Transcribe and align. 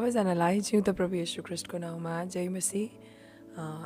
सबैजनालाई 0.00 0.60
जिउँदो 0.64 0.92
प्रभु 0.96 1.14
यशु 1.16 1.42
ख्रिस्टको 1.44 1.78
नाउँमा 1.78 2.12
जय 2.32 2.48
मसी 2.48 2.84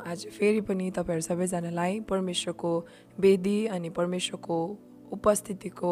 आज 0.07 0.25
फेरि 0.31 0.61
पनि 0.63 0.87
तपाईँहरू 0.95 1.21
सबैजनालाई 1.21 1.99
परमेश्वरको 2.07 2.71
वेदी 3.19 3.55
अनि 3.75 3.89
परमेश्वरको 3.97 4.57
उपस्थितिको 5.11 5.91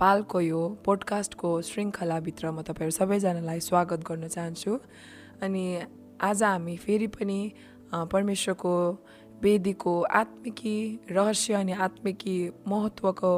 पालको 0.00 0.40
यो 0.40 0.62
पोडकास्टको 0.84 1.50
श्रृङ्खलाभित्र 1.62 2.50
म 2.50 2.62
तपाईँहरू 2.66 2.96
सबैजनालाई 2.98 3.60
स्वागत 3.60 4.00
गर्न 4.02 4.28
चाहन्छु। 4.28 4.78
अनि 5.46 5.64
आज 6.18 6.42
हामी 6.42 6.76
फेरि 6.76 7.06
पनि 7.14 7.40
परमेश्वरको 7.94 8.74
वेदीको 9.42 9.94
आत्मिकी 10.22 10.78
रहस्य 11.10 11.54
अनि 11.62 11.72
आत्मिकी 11.86 12.36
महत्त्वको 12.66 13.34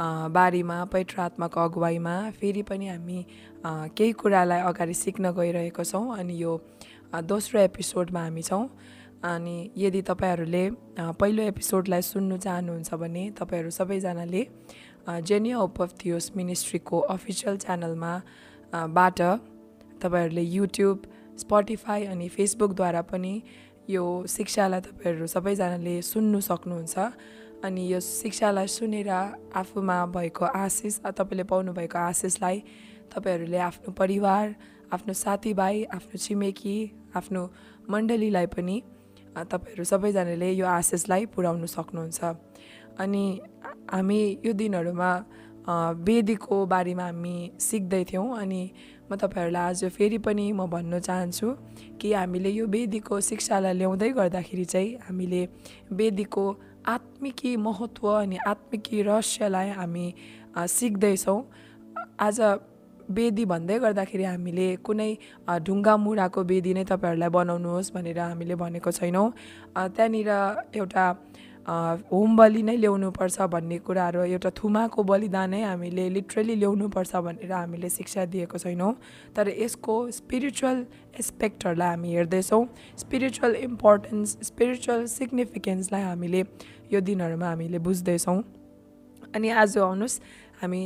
बारेमा 0.00 0.84
पवित्र 0.92 1.20
आत्माको 1.20 1.60
अगुवाईमा 1.60 2.14
फेरि 2.40 2.62
पनि 2.62 2.88
हामी 2.88 3.18
केही 3.66 4.12
कुरालाई 4.12 4.60
अगाडि 4.60 4.94
सिक्न 4.94 5.30
गइरहेको 5.32 5.84
छौँ 5.84 6.18
अनि 6.18 6.42
यो 6.42 6.52
दोस्रो 7.22 7.60
एपिसोडमा 7.60 8.22
हामी 8.22 8.42
छौँ। 8.42 8.68
अनि 9.24 9.56
यदि 9.76 10.02
तपाईँहरूले 10.02 10.64
पहिलो 11.20 11.42
एपिसोडलाई 11.42 12.02
सुन्नु 12.02 12.36
चाहनुहुन्छ 12.36 12.94
भने 12.94 13.22
तपाईँहरू 13.38 13.70
सबैजनाले 13.70 14.42
जेनिया 15.08 15.58
ओपथियोस 15.58 16.32
मिनिस्ट्रीको 16.36 16.98
अफिसियल 17.14 17.56
च्यानलमा 17.56 18.12
बाट 18.98 19.20
तपाईँहरूले 20.02 20.42
युट्युब 20.42 21.02
स्पोटिफाई 21.38 22.04
अनि 22.12 22.28
फेसबुकद्वारा 22.28 23.02
पनि 23.12 23.34
यो 23.90 24.04
शिक्षालाई 24.28 24.80
तपाईँहरू 24.80 25.26
सबैजनाले 25.26 25.94
सुन्नु 26.02 26.40
सक्नुहुन्छ। 26.50 26.96
अनि 27.64 27.82
यो 27.92 28.00
शिक्षालाई 28.00 28.66
सुनेर 28.68 29.08
आफूमा 29.56 29.96
भएको 30.12 30.44
आशिष 30.44 30.98
तपाईँले 31.16 31.44
पाउनुभएको 31.48 31.98
आशिषलाई 31.98 32.58
तपाईँहरूले 33.08 33.58
आफ्नो 33.58 33.92
परिवार 33.96 34.54
आफ्नो 34.92 35.12
साथीभाइ 35.16 35.84
आफ्नो 35.96 36.16
छिमेकी 36.24 36.76
आफ्नो 37.16 37.42
मण्डलीलाई 37.90 38.46
पनि 38.52 38.76
तपाईँहरू 39.32 39.84
सबैजनाले 39.84 40.50
यो 40.52 40.66
आशिषलाई 40.66 41.26
पुर्याउनु 41.32 41.66
सक्नुहुन्छ। 41.66 42.20
अनि 43.00 43.24
हामी 43.92 44.20
यो 44.44 44.52
दिनहरूमा 44.52 45.10
वेदीको 46.04 46.56
बारेमा 46.66 47.04
हामी 47.04 47.36
सिक्दैथ्यौँ 47.60 48.28
अनि 48.38 48.62
म 49.08 49.16
तपाईँहरूलाई 49.16 49.68
आज 49.70 49.84
फेरि 49.96 50.18
पनि 50.18 50.52
म 50.52 50.66
भन्न 50.68 51.00
चाहन्छु 51.00 51.48
कि 52.00 52.12
हामीले 52.12 52.50
यो 52.50 52.66
वेदीको 52.66 53.20
शिक्षालाई 53.20 53.74
ल्याउँदै 53.80 54.10
गर्दाखेरि 54.20 54.64
चाहिँ 54.64 54.96
हामीले 55.08 55.42
वेदीको 55.92 56.44
आत्मिकी 56.86 57.56
महत्त्व 57.56 58.08
अनि 58.12 58.38
आत्मिकी 58.46 59.02
रहस्यलाई 59.02 59.68
हामी 59.70 60.06
सिक्दैछौँ। 60.68 61.40
आज 62.20 62.40
वेदी 63.08 63.44
भन्दै 63.44 63.78
गर्दाखेरि 63.78 64.24
हामीले 64.24 64.66
कुनै 64.84 65.10
ढुङ्गा 65.64 65.96
मुढाको 65.96 66.40
वेदी 66.52 66.72
नै 66.74 66.84
तपाईँहरूलाई 66.84 67.30
बनाउनुहोस् 67.38 67.92
भनेर 67.94 68.18
हामीले 68.18 68.54
भनेको 68.60 68.90
छैनौँ। 68.92 69.28
त्यहाँनिर 69.76 70.30
एउटा 70.76 71.04
होम 72.12 72.36
बलि 72.36 72.62
नै 72.62 72.76
ल्याउनुपर्छ 72.76 73.36
भन्ने 73.48 73.78
कुराहरू 73.88 74.20
एउटा 74.28 74.50
थुमाको 74.52 75.02
बलिदानै 75.08 75.62
हामीले 75.64 76.08
लिटरली 76.16 76.54
ल्याउनुपर्छ 76.60 77.12
भनेर 77.16 77.52
हामीले 77.52 77.88
शिक्षा 77.88 78.24
दिएको 78.28 78.58
छैनौँ। 78.60 78.92
तर 79.36 79.48
यसको 79.48 79.94
स्पिरिचुअल 80.12 80.84
एस्पेक्टहरूलाई 81.20 81.88
हामी 81.88 82.10
हेर्दैछौँ। 82.14 82.64
स्पिरिचुअल 83.00 83.54
इम्पोर्टेन्स 83.68 84.36
स्पिरिचुअल 84.44 85.06
सिग्निफिकेन्सलाई 85.16 86.02
हामीले 86.02 86.42
यो 86.94 87.00
दिनहरूमा 87.02 87.48
हामीले 87.50 87.78
बुझ्दैछौँ। 87.82 88.38
अनि 89.34 89.48
आज 89.50 89.78
आउनुहोस् 89.78 90.16
हामी 90.62 90.82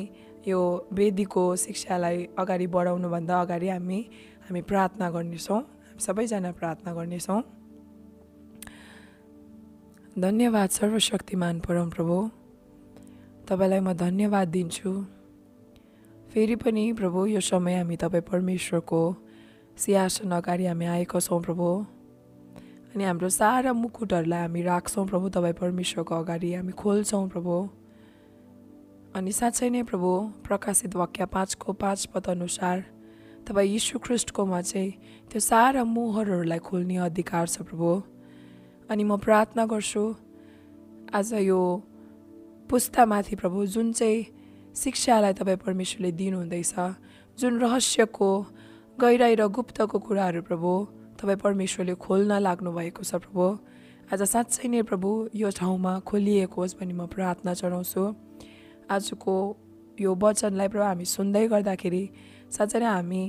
यो 0.48 0.60
वेदीको 0.92 1.44
शिक्षालाई 1.56 2.16
अगाडि 2.40 2.66
बढाउनुभन्दा 2.72 3.34
अगाडि 3.40 3.68
हामी 3.68 4.00
हामी 4.48 4.60
प्रार्थना 4.64 5.06
गर्नेछौँ। 5.10 5.60
सबैजना 6.00 6.50
प्रार्थना 6.56 6.90
गर्नेछौँ। 6.96 7.42
धन्यवाद 10.18 10.68
सर्वशक्तिमान 10.70 11.60
परमप्रभु। 11.60 12.16
तपाईँलाई 13.48 13.80
म 13.80 13.92
धन्यवाद 13.92 14.48
दिन्छु। 14.48 14.90
फेरि 16.32 16.56
पनि 16.56 16.92
प्रभु 16.92 17.26
यो 17.26 17.40
समय 17.40 17.74
हामी 17.74 17.96
तपाईँ 17.96 18.24
परमेश्वरको 18.24 19.00
सिंहासन 19.76 20.30
अगाडि 20.32 20.64
हामी 20.66 20.86
आएका 20.86 21.20
छौँ 21.20 21.40
प्रभु। 21.42 21.68
अनि 22.94 23.04
हाम्रो 23.04 23.28
सारा 23.28 23.72
मुकुटहरूलाई 23.72 24.40
हामी 24.40 24.62
राख्छौँ 24.62 25.06
प्रभु 25.06 25.28
तपाईँ 25.28 25.54
परमेश्वरको 25.60 26.14
अगाडि 26.14 26.52
हामी 26.54 26.72
खोल्छौँ 26.72 27.28
प्रभु। 27.28 27.54
अनि 29.16 29.32
साँच्चै 29.32 29.68
नै 29.70 29.82
प्रभु 29.82 30.10
प्रकाशित 30.46 30.96
वाक्य 30.96 31.26
पाँचको 31.28 31.72
पाँच 31.72 32.06
पद 32.14 32.28
अनुसार 32.28 32.84
तपाईँ 33.48 33.70
यीशु 33.70 33.98
ख्रिस्टकोमा 33.98 34.60
चाहिँ 34.60 34.90
त्यो 35.28 35.40
सारा 35.40 35.84
मोहरहरूलाई 35.84 36.58
खोल्ने 36.64 36.96
अधिकार 37.06 37.46
छ 37.48 37.62
प्रभु। 37.68 37.90
अनि 38.90 39.04
म 39.04 39.16
प्रार्थना 39.20 39.64
गर्छु 39.68 40.04
आज 41.12 41.32
यो 41.44 41.60
पुस्तामाथि 42.70 43.36
प्रभु 43.36 43.66
जुन 43.74 43.92
चाहिँ 43.92 44.26
शिक्षालाई 44.76 45.32
तपाईँ 45.40 45.60
परमेश्वरले 45.64 46.12
दिनुहुँदैछ 46.20 46.74
जुन 47.38 47.58
रहस्यको 47.60 48.30
गहिराई 49.00 49.34
र 49.40 49.46
गुप्तको 49.48 49.98
कुराहरू 49.98 50.42
प्रभु 50.42 50.72
तपाईँ 51.18 51.36
परमेश्वरले 51.42 51.94
खोल्न 51.98 52.32
लाग्नुभएको 52.38 53.02
छ 53.02 53.18
प्रभु। 53.18 53.44
आज 54.14 54.22
साँच्चै 54.22 54.68
नै 54.70 54.82
प्रभु 54.86 55.08
यो 55.34 55.50
ठाउँमा 55.50 55.92
खोलिएको 56.06 56.54
होस् 56.54 56.78
भनी 56.78 56.94
म 56.94 57.10
प्रार्थना 57.10 57.54
चढाउँछु। 57.58 58.02
आजको 58.86 59.34
यो 59.98 60.14
वचनलाई 60.14 60.68
प्रभु 60.70 60.84
हामी 60.86 61.04
सुन्दै 61.04 61.46
गर्दाखेरि 61.50 62.02
साँच्चै 62.54 62.78
नै 62.78 62.86
हामी 62.86 63.22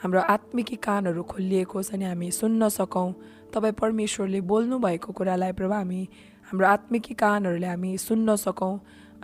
हाम्रो 0.00 0.20
आत्मिकी 0.34 0.76
कानहरू 0.80 1.22
खोलिएको 1.28 1.76
होस् 1.76 1.92
अनि 1.92 2.04
हामी 2.08 2.30
सुन्न 2.40 2.68
सकौँ। 2.72 3.12
तपाईँ 3.52 3.76
परमेश्वरले 3.84 4.40
बोल्नु 4.40 4.78
भएको 4.80 5.12
कुरालाई 5.12 5.52
प्रभु 5.60 5.74
हामी 5.76 6.00
हाम्रो 6.48 6.66
आत्मिकी 6.66 7.14
कानहरूले 7.20 7.68
हामी 7.68 7.92
सुन्न 8.00 8.36
सकौँ 8.46 8.74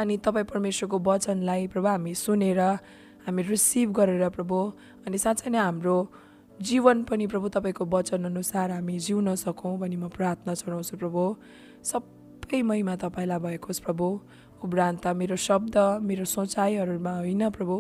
अनि 0.01 0.17
तपाईँ 0.21 0.45
परमेश्वरको 0.53 0.99
वचनलाई 1.01 1.67
प्रभु 1.73 1.89
हामी 1.89 2.13
सुनेर 2.15 2.61
हामी 3.25 3.43
रिसिभ 3.49 3.89
गरेर 3.97 4.29
प्रभु 4.37 4.59
अनि 5.09 5.19
साँच्चै 5.19 5.51
नै 5.51 5.59
हाम्रो 5.59 5.97
जीवन 6.61 7.03
पनि 7.05 7.27
प्रभु 7.27 7.49
तपाईँको 7.49 7.85
वचनअनुसार 7.85 8.71
हामी 8.71 8.99
जिउन 8.99 9.35
सकौँ 9.35 9.79
भनी 9.79 9.97
म 9.97 10.09
प्रार्थना 10.09 10.55
चढाउँछु 10.55 10.97
प्रभु। 10.97 11.23
सबै 11.83 12.63
महिमा 12.63 12.97
तपाईँलाई 12.97 13.39
भएको 13.39 13.67
होस् 13.67 13.81
प्रभु। 13.81 14.07
उब्रान्त 14.65 15.07
मेरो 15.07 15.37
शब्द 15.37 15.77
मेरो 16.03 16.25
सोचाइहरूमा 16.25 17.13
होइन 17.19 17.51
प्रभु। 17.51 17.77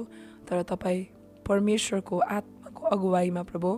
तर 0.48 0.62
तपाईँ 0.62 1.04
परमेश्वरको 1.46 2.18
आत्माको 2.18 2.82
अगुवाईमा 2.86 3.42
प्रभु। 3.42 3.70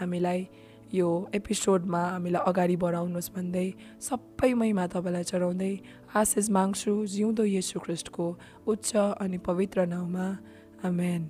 हामीलाई 0.00 0.48
यो 0.94 1.08
एपिसोडमा 1.34 2.02
हामीलाई 2.02 2.42
अगाडि 2.42 2.76
बढाउनुहोस् 2.76 3.30
भन्दै 3.30 3.68
सबै 4.02 4.52
महिमा 4.54 4.86
तपाईँलाई 4.86 5.22
चढाउँदै 5.22 5.72
आशिष 6.14 6.50
माग्छु। 6.50 7.06
जिउँदो 7.06 7.44
येसु 7.44 7.78
ख्रिस्टको 7.78 8.26
उच्च 8.66 8.90
अनि 8.96 9.38
पवित्र 9.38 9.86
नाउँमा। 9.86 10.26
आमेन। 10.84 11.22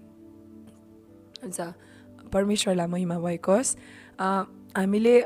हुन्छ। 1.44 1.89
परमेश्वरलाई 2.32 2.86
महिमा 2.86 3.18
भएको 3.18 3.52
होस्। 3.52 3.76
हामीले 4.76 5.16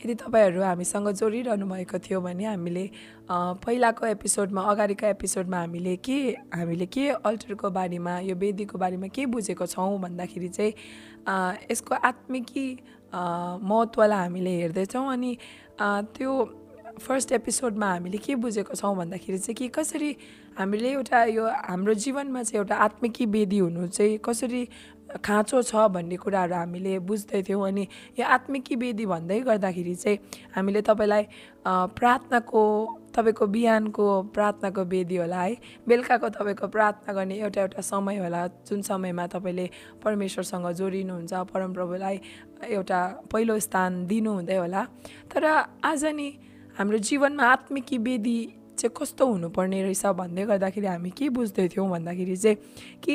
यदि 0.00 0.14
तपाईँहरू 0.14 0.62
हामीसँग 0.62 1.08
जोडिरहनु 1.12 1.66
भएको 1.66 1.98
थियो 1.98 2.20
भने 2.20 2.44
हामीले 2.44 2.84
पहिलाको 3.30 4.06
एपिसोडमा 4.06 4.62
अगाडिको 4.62 5.06
एपिसोडमा 5.06 5.58
हामीले 5.58 5.96
के 5.96 6.18
हामीले 6.54 6.86
के 6.86 7.08
अल्टरको 7.20 7.70
बारेमा 7.70 8.18
यो 8.20 8.34
वेदीको 8.36 8.78
बारेमा 8.78 9.08
के 9.08 9.26
बुझेको 9.26 9.66
छौँ 9.66 9.98
भन्दाखेरि 10.00 10.48
चाहिँ 10.48 10.72
यसको 11.70 11.94
आत्मिकी 11.94 12.66
महत्त्वलाई 13.12 14.18
हामीले 14.18 14.50
हेर्दैछौँ 14.50 15.06
अनि 15.12 15.36
त्यो 16.16 16.32
फर्स्ट 17.00 17.32
एपिसोडमा 17.32 17.86
हामीले 17.86 18.18
के 18.18 18.34
बुझेको 18.34 18.74
छौँ 18.74 18.96
भन्दाखेरि 18.96 19.38
चाहिँ 19.38 19.54
कि 19.54 19.68
कसरी 19.68 20.16
हामीले 20.58 20.92
एउटा 20.92 21.24
यो 21.24 21.46
हाम्रो 21.48 21.94
जीवनमा 21.94 22.42
चाहिँ 22.42 22.58
एउटा 22.58 22.76
आत्मिकी 22.76 23.26
वेदी 23.26 23.58
हुनु 23.58 23.86
चाहिँ 23.86 24.18
कसरी 24.18 24.68
खाँचो 25.18 25.62
छ 25.62 25.74
भन्ने 25.90 26.16
कुराहरू 26.16 26.54
हामीले 26.54 26.98
बुझ्दैथ्यौँ 27.02 27.66
अनि 27.66 27.86
यो 28.18 28.24
आत्मिकी 28.26 28.76
वेदी 28.76 29.06
भन्दै 29.06 29.40
गर्दाखेरि 29.42 29.94
चाहिँ 29.94 30.18
हामीले 30.54 30.82
तपाईँलाई 30.86 31.24
प्रार्थनाको 31.66 32.62
तपाईँको 33.10 33.46
बिहानको 33.46 34.06
प्रार्थनाको 34.34 34.82
वेदी 34.86 35.16
होला 35.16 35.40
है। 35.42 35.56
बेलुकाको 35.88 36.28
तपाईँको 36.30 36.66
प्रार्थना 36.70 37.12
गर्ने 37.12 37.34
एउटा 37.42 37.60
एउटा 37.60 37.82
समय 37.82 38.16
होला 38.22 38.46
जुन 38.70 38.82
समयमा 38.86 39.26
तपाईँले 39.34 39.66
परमेश्वरसँग 40.04 40.70
जोडिनुहुन्छ 40.78 41.32
परमप्रभुलाई 41.50 42.20
एउटा 42.70 43.00
पहिलो 43.32 43.58
स्थान 43.58 44.06
दिनुहुँदै 44.06 44.56
होला। 44.56 44.82
तर 45.26 45.44
आज 45.84 46.04
नि 46.14 46.28
हाम्रो 46.78 46.98
जीवनमा 46.98 47.44
आत्मिकी 47.44 47.98
वेदी 47.98 48.38
चाहिँ 48.78 48.94
कस्तो 48.96 49.26
हुनुपर्ने 49.26 49.82
रहेछ 49.82 50.06
भन्दै 50.06 50.44
गर्दाखेरि 50.46 50.86
हामी 50.86 51.10
के 51.10 51.28
बुझ्दैथ्यौँ 51.34 51.90
भन्दाखेरि 51.90 52.36
चाहिँ 52.36 52.56
कि 53.04 53.14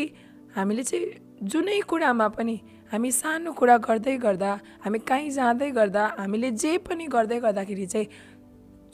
हामीले 0.56 0.84
चाहिँ 0.84 1.25
जुनै 1.44 1.80
कुरामा 1.82 2.28
पनि 2.28 2.60
हामी 2.92 3.12
सानो 3.12 3.52
कुरा 3.52 3.78
गर्दै 3.78 4.18
गर्दा 4.18 4.52
हामी 4.84 5.00
कहीँ 5.00 5.30
जाँदै 5.30 5.70
गर्दा 5.72 6.04
हामीले 6.20 6.52
जे 6.52 6.78
पनि 6.78 7.08
गर्दै 7.08 7.40
गर्दाखेरि 7.40 7.86
चाहिँ 7.86 8.08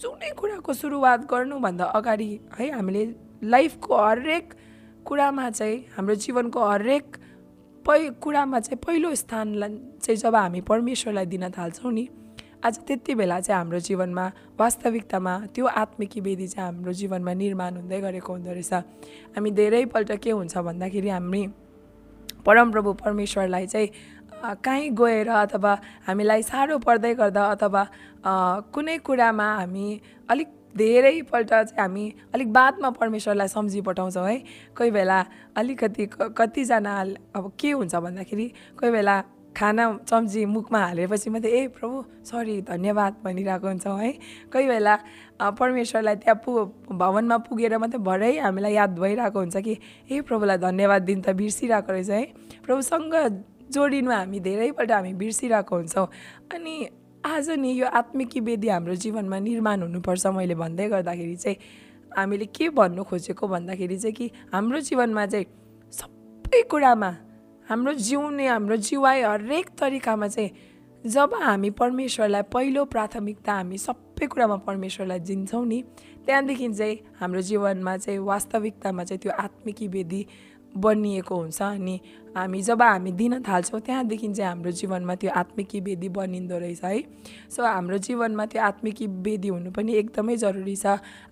जुनै 0.01 0.29
कुराको 0.33 0.73
सुरुवात 0.73 1.29
गर्नुभन्दा 1.29 1.85
अगाडि 1.85 2.29
है 2.57 2.69
हामीले 2.71 3.03
लाइफको 3.43 3.95
हरेक 3.95 4.53
कुरामा 5.05 5.49
चाहिँ 5.49 5.77
हाम्रो 5.95 6.15
जीवनको 6.15 6.59
हरेक 6.65 7.17
पै 7.85 8.09
कुरामा 8.21 8.59
चाहिँ 8.59 8.81
पहिलो 8.85 9.13
स्थानलाई 9.15 9.77
चाहिँ 10.01 10.17
जब 10.17 10.35
हामी 10.35 10.61
परमेश्वरलाई 10.61 11.25
दिन 11.25 11.49
थाल्छौँ 11.57 11.93
नि 11.93 12.07
आज 12.65 12.79
त्यति 12.87 13.15
बेला 13.15 13.39
चाहिँ 13.39 13.57
हाम्रो 13.57 13.79
जीवनमा 13.85 14.25
वास्तविकतामा 14.59 15.39
त्यो 15.53 15.65
आत्मिकी 15.65 16.21
वेदी 16.21 16.47
चाहिँ 16.47 16.65
हाम्रो 16.65 16.93
जीवनमा 16.93 17.33
निर्माण 17.33 17.75
हुँदै 17.75 18.01
गरेको 18.01 18.33
हुँदो 18.33 18.51
रहेछ। 18.51 18.73
हामी 19.37 19.51
धेरैपल्ट 19.51 20.11
के 20.17 20.31
हुन्छ 20.31 20.57
भन्दाखेरि 20.57 21.09
हामी 21.09 21.41
परमप्रभु 22.45 22.93
परमेश्वरलाई 23.03 23.67
चाहिँ 23.67 23.89
कहीँ 24.65 24.89
गएर 24.97 25.27
अथवा 25.29 25.73
हामीलाई 26.07 26.41
साह्रो 26.43 26.77
पर्दै 26.85 27.13
गर्दा 27.15 27.43
अथवा 27.51 27.83
कुनै 28.73 28.97
कुरामा 29.05 29.47
हामी 29.55 29.99
अलिक 30.29 30.47
धेरैपल्ट 30.77 31.49
चाहिँ 31.49 31.79
हामी 31.79 32.05
अलिक 32.33 32.51
बादमा 32.53 32.89
परमेश्वरलाई 32.89 33.47
सम्झिपठाउँछौँ 33.47 34.27
है। 34.27 34.37
कोही 34.77 34.91
बेला 34.91 35.19
अलिकति 35.57 36.05
कतिजना 36.37 36.99
अब 37.35 37.51
के 37.59 37.71
हुन्छ 37.71 37.95
भन्दाखेरि 37.95 38.47
कोही 38.79 38.91
बेला 38.91 39.15
खाना 39.57 39.85
चम्ची 40.07 40.45
मुखमा 40.45 40.79
हालेपछि 40.79 41.29
मात्रै 41.29 41.51
ए 41.51 41.67
प्रभु 41.75 42.03
सरी 42.25 42.61
धन्यवाद 42.69 43.15
भनिरहेको 43.23 43.67
हुन्छौँ 43.67 43.97
है। 43.99 44.11
कोही 44.53 44.67
बेला 44.67 44.95
परमेश्वरलाई 45.59 46.15
त्यहाँ 46.15 46.39
पु 46.45 46.51
भवनमा 46.95 47.37
पुगेर 47.47 47.77
मात्रै 47.77 47.99
भरै 47.99 48.37
हामीलाई 48.39 48.73
याद 48.73 48.99
भइरहेको 48.99 49.39
हुन्छ 49.39 49.57
कि 49.57 49.77
ए 50.11 50.21
प्रभुलाई 50.23 50.57
धन्यवाद 50.57 51.01
दिन 51.03 51.21
त 51.21 51.29
बिर्सिरहेको 51.35 51.91
रहेछ 51.91 52.09
है। 52.09 52.23
प्रभुसँग 52.65 53.15
जोडिनु 53.71 54.11
हामी 54.11 54.39
धेरैपल्ट 54.39 54.91
हामी 54.91 55.13
बिर्सिरहेको 55.19 55.75
हुन्छौँ। 55.75 56.07
अनि 56.55 56.75
आज 57.25 57.49
नि 57.61 57.71
यो 57.71 57.87
आत्मिकी 57.87 58.39
वेदी 58.39 58.67
हाम्रो 58.67 58.95
जीवनमा 58.95 59.39
निर्माण 59.39 59.81
हुनुपर्छ 59.81 60.27
मैले 60.33 60.55
भन्दै 60.55 60.87
गर्दाखेरि 60.89 61.35
चाहिँ 61.35 61.57
हामीले 62.17 62.45
के 62.55 62.69
भन्नु 62.69 63.03
खोजेको 63.03 63.47
भन्दाखेरि 63.47 63.97
चाहिँ 63.97 64.15
कि 64.15 64.31
हाम्रो 64.53 64.79
जीवनमा 64.79 65.25
चाहिँ 65.25 65.45
सबै 65.93 66.61
कुरामा 66.71 67.11
हाम्रो 67.69 67.93
जिउने 67.93 68.47
हाम्रो 68.47 68.75
जिवाइ 68.77 69.21
हरेक 69.21 69.69
तरिकामा 69.79 70.27
चाहिँ 70.27 70.51
जब 71.05 71.33
हामी 71.33 71.69
परमेश्वरलाई 71.69 72.41
पहिलो 72.53 72.85
प्राथमिकता 72.85 73.53
हामी 73.53 73.77
सबै 73.77 74.27
कुरामा 74.27 74.55
परमेश्वरलाई 74.67 75.19
दिन्छौँ 75.19 75.65
नि 75.65 75.81
त्यहाँदेखि 76.25 76.69
चाहिँ 76.73 76.97
हाम्रो 77.19 77.41
जीवनमा 77.41 77.97
चाहिँ 77.97 78.19
वास्तविकतामा 78.19 79.03
चाहिँ 79.03 79.19
त्यो 79.19 79.31
आत्मिकी 79.31 79.87
वेदी 79.87 80.25
बनिएको 80.77 81.35
हुन्छ 81.35 81.61
अनि 81.61 81.99
हामी 82.35 82.61
जब 82.61 82.81
हामी 82.81 83.11
दिन 83.11 83.41
थाल्छौँ 83.43 83.79
त्यहाँदेखि 83.81 84.27
चाहिँ 84.33 84.49
हाम्रो 84.49 84.71
जीवनमा 84.71 85.15
त्यो 85.15 85.31
आत्मिकी 85.31 85.79
वेदी 85.83 86.09
बनिँदो 86.09 86.57
रहेछ 86.57 86.83
है। 86.83 87.01
सो 87.51 87.63
हाम्रो 87.63 87.97
जीवनमा 88.07 88.45
त्यो 88.45 88.61
आत्मिकी 88.61 89.07
वेदी 89.07 89.47
हुनु 89.47 89.71
पनि 89.75 89.91
एकदमै 89.99 90.35
जरुरी 90.37 90.75
छ। 90.75 90.85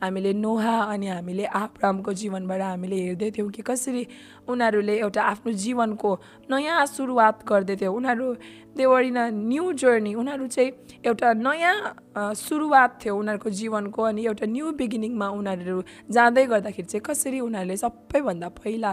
हामीले 0.03 0.33
नोहा 0.43 0.75
अनि 0.91 1.07
हामीले 1.07 1.45
आप्रामको 1.45 2.13
जीवनबाट 2.13 2.61
हामीले 2.61 2.95
हेर्दै 2.99 3.31
थियौँ 3.31 3.49
कि 3.49 3.61
कसरी 3.63 4.03
उनीहरूले 4.49 4.95
एउटा 4.99 5.21
आफ्नो 5.23 5.51
जीवनको 5.63 6.11
नयाँ 6.51 6.85
सुरुवात 6.85 7.47
गर्दै 7.47 7.75
थियो 7.79 7.93
उनीहरू 7.95 8.27
they were 8.75 9.01
in 9.03 9.15
a 9.15 9.29
new 9.31 9.71
journey 9.79 10.13
उनीहरू 10.19 10.47
चाहिँ 10.47 10.71
एउटा 11.05 11.33
नयाँ 11.45 12.33
सुरुवात 12.35 12.99
थियो 13.05 13.15
उनीहरूको 13.15 13.49
जीवनको 13.49 14.01
अनि 14.03 14.25
एउटा 14.25 14.45
न्यू 14.51 14.71
बिगिनिङमा 14.75 15.27
उनीहरू 15.39 15.81
जाँदै 16.11 16.45
गर्दाखेरि 16.45 16.87
चाहिँ 16.91 17.03
कसरी 17.07 17.39
उनीहरूले 17.39 17.77
सबैभन्दा 17.77 18.49
पहिला 18.59 18.91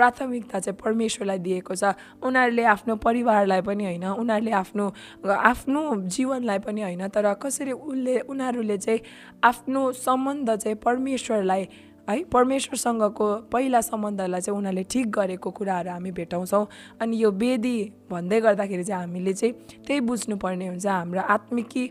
प्राथमिकता 0.00 0.60
चाहिँ 0.60 0.78
परमेश्वरलाई 0.80 1.38
दिएको 1.38 1.74
छ। 1.76 1.92
उनीहरूले 2.24 2.64
आफ्नो 2.64 2.96
परिवारलाई 3.04 3.60
पनि 3.68 3.84
होइन 3.84 4.04
उनीहरूले 4.16 4.52
आफ्नो 4.64 4.84
आफ्नो 5.28 5.82
जीवनलाई 6.08 6.58
पनि 6.64 6.80
होइन 6.82 7.08
तर 7.12 7.34
कसरी 7.36 7.72
उसले 7.72 8.18
उनीहरूले 8.32 8.78
चाहिँ 8.78 9.00
आफ्नो 9.44 9.80
सम्बन्ध 9.92 10.56
चाहिँ 10.56 10.76
परमेश्वरलाई 10.80 11.68
है? 12.08 12.24
परमेश्वरसँगको 12.32 13.26
पहिला 13.52 13.80
सम्बन्धलाई 13.80 14.40
चाहिँ 14.40 14.58
उनीहरूले 14.58 14.84
ठिक 14.90 15.10
गरेको 15.10 15.50
कुराहरू 15.50 15.90
हामी 15.90 16.10
भेटाउँछौँ। 16.10 16.66
अनि 17.00 17.16
यो 17.22 17.30
वेदी 17.30 17.76
भन्दै 18.10 18.40
गर्दाखेरि 18.40 18.84
चाहिँ 18.84 19.02
हामीले 19.02 19.32
चाहिँ 19.32 19.54
त्यही 19.86 20.00
बुझ्नुपर्ने 20.00 20.66
हुन्छ। 20.68 20.86
हाम्रो 20.86 21.20
आत्मिकी 21.20 21.84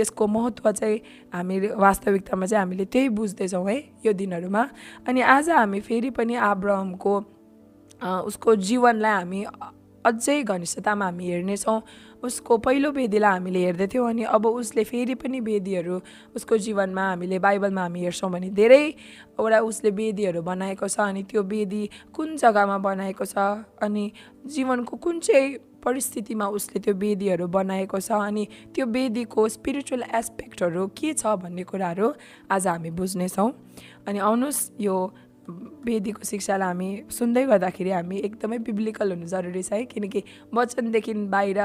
यसको 0.00 0.26
महत्त्व 0.26 0.70
चाहिँ 0.72 0.98
हामी 1.32 1.58
वास्तविकतामा 1.76 2.46
चाहिँ 2.46 2.62
हामीले 2.62 2.84
त्यही 2.84 3.08
बुझ्दैछौँ 3.08 3.64
है 3.68 3.78
यो 4.06 4.12
दिनहरूमा। 4.12 4.62
अनि 5.08 5.20
आज 5.20 5.50
हामी 5.50 5.80
फेरि 5.80 6.10
पनि 6.10 6.34
आब्रहमको 6.34 7.14
उसको 8.26 8.54
जीवनलाई 8.56 9.12
हामी 9.12 9.44
अझै 10.04 10.42
घनिष्ठतामा 10.42 11.04
हामी 11.04 11.24
हेर्नेछौँ। 11.30 11.80
उसको 12.22 12.58
पहिलो 12.58 12.90
वेदीलाई 12.92 13.32
हामीले 13.32 13.64
हेर्दैथ्यौँ 13.64 14.08
अनि 14.08 14.22
अब 14.36 14.46
उसले 14.46 14.84
फेरि 14.84 15.14
पनि 15.14 15.40
वेदीहरू 15.40 16.00
उसको 16.36 16.56
जीवनमा 16.58 17.08
हामीले 17.08 17.38
बाइबलमा 17.38 17.82
हामी 17.82 18.00
हेर्छौँ 18.00 18.30
भने 18.30 18.50
धेरैवटा 18.50 19.60
उसले 19.60 19.90
वेदीहरू 19.90 20.42
बनाएको 20.42 20.88
छ 20.88 21.00
अनि 21.00 21.22
त्यो 21.30 21.42
वेदी 21.42 21.82
कुन 22.14 22.36
जग्गामा 22.36 22.78
बनाएको 22.78 23.24
छ 23.24 23.38
अनि 23.82 24.04
जीवनको 24.46 24.96
कुन 24.96 25.18
चाहिँ 25.20 25.58
परिस्थितिमा 25.84 26.46
उसले 26.56 26.80
त्यो 26.80 26.94
वेदीहरू 26.94 27.46
बनाएको 27.48 27.98
छ 28.00 28.12
अनि 28.12 28.46
त्यो 28.74 28.86
वेदीको 28.86 29.48
स्पिरिचुअल 29.48 30.02
एस्पेक्टहरू 30.14 30.86
के 30.94 31.12
छ 31.14 31.34
भन्ने 31.42 31.62
कुराहरू 31.66 32.12
आज 32.50 32.66
हामी 32.66 32.90
बुझ्नेछौँ। 33.00 33.50
अनि 34.06 34.18
आउनुहोस् 34.18 34.62
यो 34.80 34.94
वेदीको 35.84 36.22
शिक्षालाई 36.24 36.68
हामी 36.68 36.88
सुन्दै 37.10 37.44
गर्दाखेरि 37.46 37.90
हामी 37.90 38.16
एकदमै 38.30 38.58
बिब्लिकल 38.62 39.10
हुनु 39.12 39.26
जरुरी 39.26 39.62
छ 39.62 39.72
है 39.72 39.84
किनकि 39.90 40.22
वचनदेखि 40.54 41.14
बाहिर 41.34 41.60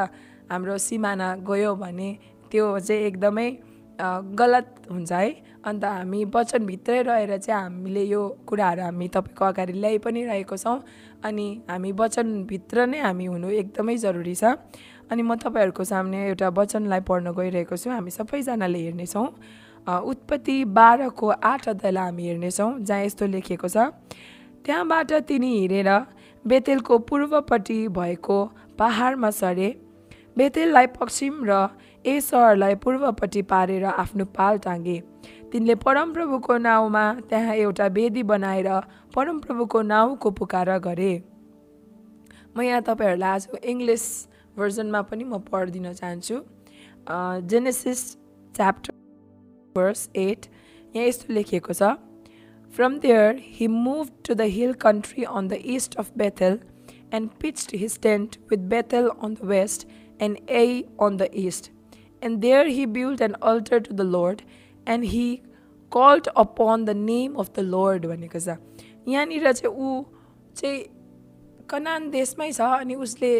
हाम्रो 0.49 0.77
सिमाना 0.77 1.35
गयो 1.47 1.75
भने 1.75 2.09
त्यो 2.51 2.65
चाहिँ 2.79 3.01
एकदमै 3.03 3.47
गलत 3.99 4.67
हुन्छ 4.91 5.11
है। 5.11 5.29
अन्त 5.67 5.83
हामी 5.83 6.23
वचनभित्रै 6.35 7.01
रहेर 7.01 7.37
चाहिँ 7.37 7.61
हामीले 7.61 8.03
यो 8.03 8.21
कुराहरू 8.47 8.81
हामी 8.81 9.07
तपाईँको 9.15 9.45
अगाडि 9.45 9.73
ल्याइ 9.73 9.97
पनि 10.05 10.23
रहेको 10.25 10.57
छौँ। 10.57 10.77
अनि 11.25 11.47
हामी 11.69 11.91
वचनभित्र 11.91 12.85
नै 12.87 12.99
हामी 13.01 13.25
हुनु 13.25 13.49
एकदमै 13.61 13.95
जरुरी 13.97 14.35
छ। 14.35 14.55
अनि 15.11 15.21
म 15.23 15.35
तपाईँहरूको 15.35 15.83
सामने 15.83 16.17
एउटा 16.27 16.47
वचनलाई 16.55 17.01
पढ्न 17.09 17.31
गइरहेको 17.31 17.75
छु। 17.75 17.89
हामी 17.89 18.11
सबैजनाले 18.11 18.79
हेर्नेछौँ। 18.79 19.27
उत्पत्ति 19.87 20.57
बाह्रको 20.77 21.27
आठ 21.43 21.67
अध्यायलाई 21.69 22.05
हामी 22.05 22.23
हेर्नेछौँ 22.27 22.69
जहाँ 22.79 23.03
यस्तो 23.03 23.25
लेखिएको 23.27 23.67
छ 23.67 23.77
त्यहाँबाट 24.63 25.11
तिनी 25.27 25.51
हिँडेर 25.57 25.89
बेतेलको 26.45 26.97
पूर्वपट्टि 27.07 27.79
भएको 27.97 28.37
पहाडमा 28.79 29.29
सरे। 29.31 29.69
बेतेललाई 30.37 30.87
पश्चिम 30.95 31.33
र 31.49 31.51
ए 32.05 32.19
सहरलाई 32.21 32.75
पूर्वपट्टि 32.83 33.41
पारेर 33.51 33.85
आफ्नो 33.85 34.25
पाल 34.37 34.57
टाँगे। 34.65 34.97
तिनले 35.51 35.75
परमप्रभुको 35.81 36.57
नाउँमा 36.57 37.03
त्यहाँ 37.29 37.55
एउटा 37.55 37.87
वेदी 37.97 38.23
बनाएर 38.31 38.69
परमप्रभुको 39.15 39.81
नाउँको 39.81 40.31
पुकार 40.39 40.69
गरे। 40.85 41.13
म 42.55 42.61
यहाँ 42.61 42.81
तपाईँहरूलाई 42.81 43.31
आज 43.33 43.47
इङ्ग्लिस 43.63 44.05
भर्जनमा 44.57 45.01
पनि 45.09 45.23
म 45.23 45.37
पढिदिन 45.51 45.93
चाहन्छु। 45.93 46.37
जेनेसिस 47.49 48.01
च्याप्टर 48.55 48.93
verse 49.77 50.09
8 50.15 50.47
यहाँ 50.95 51.07
यस्तो 51.07 51.33
लेखिएको 51.33 51.73
छ। 51.73 51.97
From 52.73 52.99
there 53.01 53.33
he 53.57 53.67
moved 53.67 54.13
to 54.23 54.35
the 54.35 54.47
hill 54.53 54.73
country 54.73 55.25
on 55.25 55.47
the 55.47 55.59
east 55.65 55.95
of 55.97 56.11
Bethel 56.15 56.59
and 57.11 57.31
pitched 57.39 57.71
his 57.71 57.97
tent 57.97 58.37
with 58.49 58.67
Bethel 58.69 59.09
on 59.19 59.35
the 59.35 59.47
west 59.47 59.87
and 60.20 60.38
Ai 60.48 60.84
on 60.98 61.16
the 61.16 61.28
east. 61.36 61.70
And 62.22 62.40
there 62.40 62.68
he 62.68 62.86
built 62.86 63.20
an 63.20 63.34
altar 63.42 63.80
to 63.80 63.92
the 63.92 64.04
Lord 64.04 64.42
and 64.86 65.04
he 65.04 65.42
called 65.90 66.28
upon 66.36 66.84
the 66.84 66.94
name 66.94 67.36
of 67.36 67.52
the 67.54 67.62
Lord 67.62 68.06
भनेको 68.06 68.40
छ 68.40 68.56
यहाँनिर 69.08 69.52
चाहिँ 69.52 69.74
ऊ 69.74 70.04
चाहिँ 70.56 70.84
कनान 71.70 72.10
देशमै 72.10 72.50
छ 72.52 72.68
अनि 72.78 72.94
उसले 73.06 73.32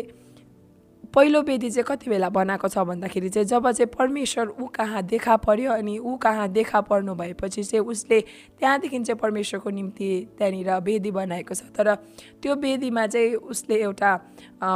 पहिलो 1.18 1.42
वेदी 1.42 1.70
चाहिँ 1.70 1.84
कति 1.84 2.10
बेला 2.10 2.30
बनाएको 2.30 2.68
छ 2.70 2.78
भन्दाखेरि 2.86 3.30
चाहिँ 3.30 3.46
जब 3.50 3.66
चाहिँ 3.72 3.90
परमेश्वर 3.90 4.48
ऊ 4.62 4.66
कहाँ 4.70 5.02
देखा 5.04 5.36
पर्यो 5.42 5.72
अनि 5.74 5.98
ऊ 5.98 6.16
कहाँ 6.22 6.48
देखा 6.48 6.82
पर्नु 6.86 7.16
भएपछि 7.18 7.64
चाहिँ 7.64 7.86
उसले 7.86 8.20
त्यहाँदेखि 8.62 9.00
चाहिँ 9.00 9.18
परमेश्वरको 9.18 9.70
निम्ति 9.70 10.10
त्यहाँनिर 10.38 10.70
वेदी 10.78 11.12
बनाएको 11.12 11.54
छ। 11.54 11.74
तर 11.74 11.96
त्यो 12.38 12.56
वेदीमा 12.56 13.08
चाहिँ 13.08 13.34
उसले 13.34 13.76
एउटा 13.82 14.12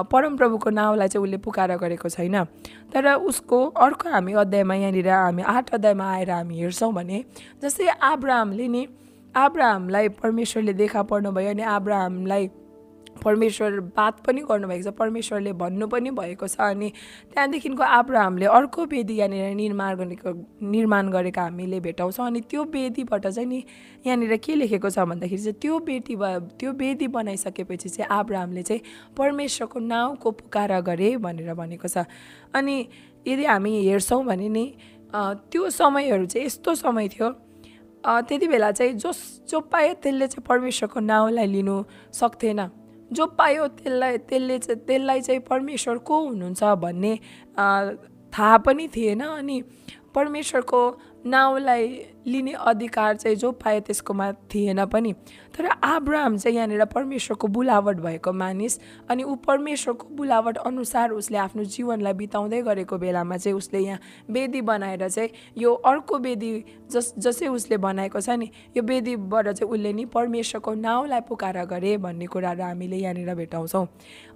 परमप्रभुको 0.09 0.69
नाउँलाई 0.69 1.07
चाहिँ 1.07 1.23
उसले 1.23 1.37
पुकार 1.37 1.77
गरेको 1.77 2.09
छैन। 2.09 2.43
तर 2.89 3.13
उसको 3.21 3.65
अर्को 3.77 4.09
हामी 4.09 4.33
अध्यायमा 4.33 4.75
यहाँनिर 4.75 5.09
हामी 5.09 5.43
आठ 5.45 5.73
अध्यायमा 5.77 6.05
आएर 6.11 6.31
हामी 6.31 6.57
हेर्छौँ 6.57 6.93
भने 6.93 7.23
जस्तै 7.61 7.87
आब्राहमले 8.01 8.67
नि 8.67 8.87
आब्राहमलाई 9.35 10.09
परमेश्वरले 10.17 10.73
देखा 10.73 11.01
पर्नुभयो 11.05 11.49
अनि 11.49 11.61
आब्राहमलाई 11.61 12.49
परमेश्वर 13.23 13.79
बात 13.95 14.19
पनि 14.25 14.41
गर्नुभएको 14.49 14.89
छ 14.89 14.93
परमेश्वरले 14.97 15.53
भन्नु 15.53 15.87
पनि 15.87 16.11
भएको 16.11 16.47
छ 16.47 16.59
अनि 16.61 16.89
त्यहाँदेखिको 17.33 17.83
आब्राहमले 17.83 18.45
अर्को 18.45 18.85
वेदी 18.93 19.15
यहाँनिर 19.17 19.55
निर्माण 19.55 19.95
गरेको 19.97 20.33
निर्माण 20.71 21.11
गरेको 21.11 21.41
हामीले 21.41 21.79
भेटाउँछौँ 21.79 22.25
अनि 22.27 22.41
त्यो 22.49 22.63
वेदीबाट 22.73 23.27
चाहिँ 23.27 23.47
नि 23.49 23.63
यहाँनिर 24.05 24.35
के 24.37 24.55
लेखेको 24.55 24.89
छ 24.89 24.99
भन्दाखेरि 25.11 25.41
चाहिँ 25.41 25.59
त्यो 25.61 25.79
बेदी 25.85 26.15
त्यो 26.57 26.71
वेदी 26.73 27.07
बनाइसकेपछि 27.07 27.89
चाहिँ 27.89 28.09
आब्राहमले 28.09 28.63
चाहिँ 28.63 28.81
परमेश्वरको 29.17 29.79
नाउँको 29.79 30.31
पुकार 30.31 30.79
गरे 30.81 31.15
भनेर 31.17 31.53
भनेको 31.53 31.87
छ। 31.87 32.05
अनि 32.55 32.75
यदि 33.27 33.45
हामी 33.45 33.71
हेर्छौँ 33.85 34.23
भने 34.25 34.49
नि 34.49 34.65
त्यो 35.13 35.69
समयहरू 35.69 36.25
चाहिँ 36.25 36.45
यस्तो 36.45 36.75
समय 36.75 37.07
थियो 37.07 37.29
त्यति 38.03 38.47
बेला 38.47 38.71
चाहिँ 38.71 38.93
जस 38.97 39.19
जो 39.49 39.59
पायो 39.71 39.93
त्यसले 40.01 40.27
चाहिँ 40.27 40.45
परमेश्वरको 40.47 40.99
नाउँलाई 40.99 41.47
लिनु 41.47 41.83
सक्थेन। 42.13 42.59
जो 43.11 43.25
पायो 43.37 43.67
त्यसलाई 43.67 44.17
त्यसले 44.17 44.57
चाहिँ 44.59 44.79
त्यसलाई 44.87 45.21
चाहिँ 45.21 45.39
परमेश्वर 45.41 45.97
को 45.97 46.19
हुनुहुन्छ 46.27 46.63
भन्ने 46.63 47.15
थाहा 48.33 48.57
पनि 48.57 48.87
थिएन 48.87 49.21
अनि 49.21 49.61
परमेश्वरको 50.15 50.81
नाउँलाई 51.25 51.87
लिने 52.27 52.51
अधिकार 52.53 53.15
चाहिँ 53.15 53.35
जो 53.35 53.51
पाए 53.51 53.79
त्यसकोमा 53.81 54.31
थिएन 54.53 54.85
पनि। 54.85 55.13
तर 55.57 55.65
आब्राहम 55.65 56.37
चाहिँ 56.37 56.55
यहाँनिर 56.57 56.85
परमेश्वरको 56.85 57.47
बुलावट 57.47 57.97
भएको 57.97 58.33
मानिस 58.33 58.79
अनि 59.09 59.23
ऊ 59.23 59.35
परमेश्वरको 59.35 60.07
बुलावट 60.15 60.57
अनुसार 60.57 61.11
उसले 61.11 61.37
आफ्नो 61.37 61.63
जीवनलाई 61.63 62.13
बिताउँदै 62.13 62.61
गरेको 62.61 62.97
बेलामा 62.97 63.37
चाहिँ 63.37 63.57
उसले 63.57 63.79
यहाँ 63.79 63.99
वेदी 64.29 64.61
बनाएर 64.61 65.07
चाहिँ 65.09 65.29
यो 65.57 65.73
अर्को 65.73 66.17
वेदी 66.17 66.51
जस 66.91 67.13
जसै 67.17 67.47
उसले 67.47 67.77
बनाएको 67.77 68.21
छ 68.21 68.29
नि 68.29 68.49
यो 68.77 68.83
वेदीबाट 68.83 69.49
चाहिँ 69.49 69.71
उसले 69.73 69.93
नि 69.93 70.05
परमेश्वरको 70.05 70.73
नाउँलाई 70.73 71.21
पुकार 71.29 71.65
गरे 71.65 71.97
भन्ने 71.97 72.25
कुराहरू 72.25 72.63
हामीले 72.63 72.97
यहाँनिर 72.97 73.35
भेटाउँछौँ। 73.35 73.87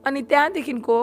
अनि 0.06 0.22
त्यहाँदेखिको 0.22 0.98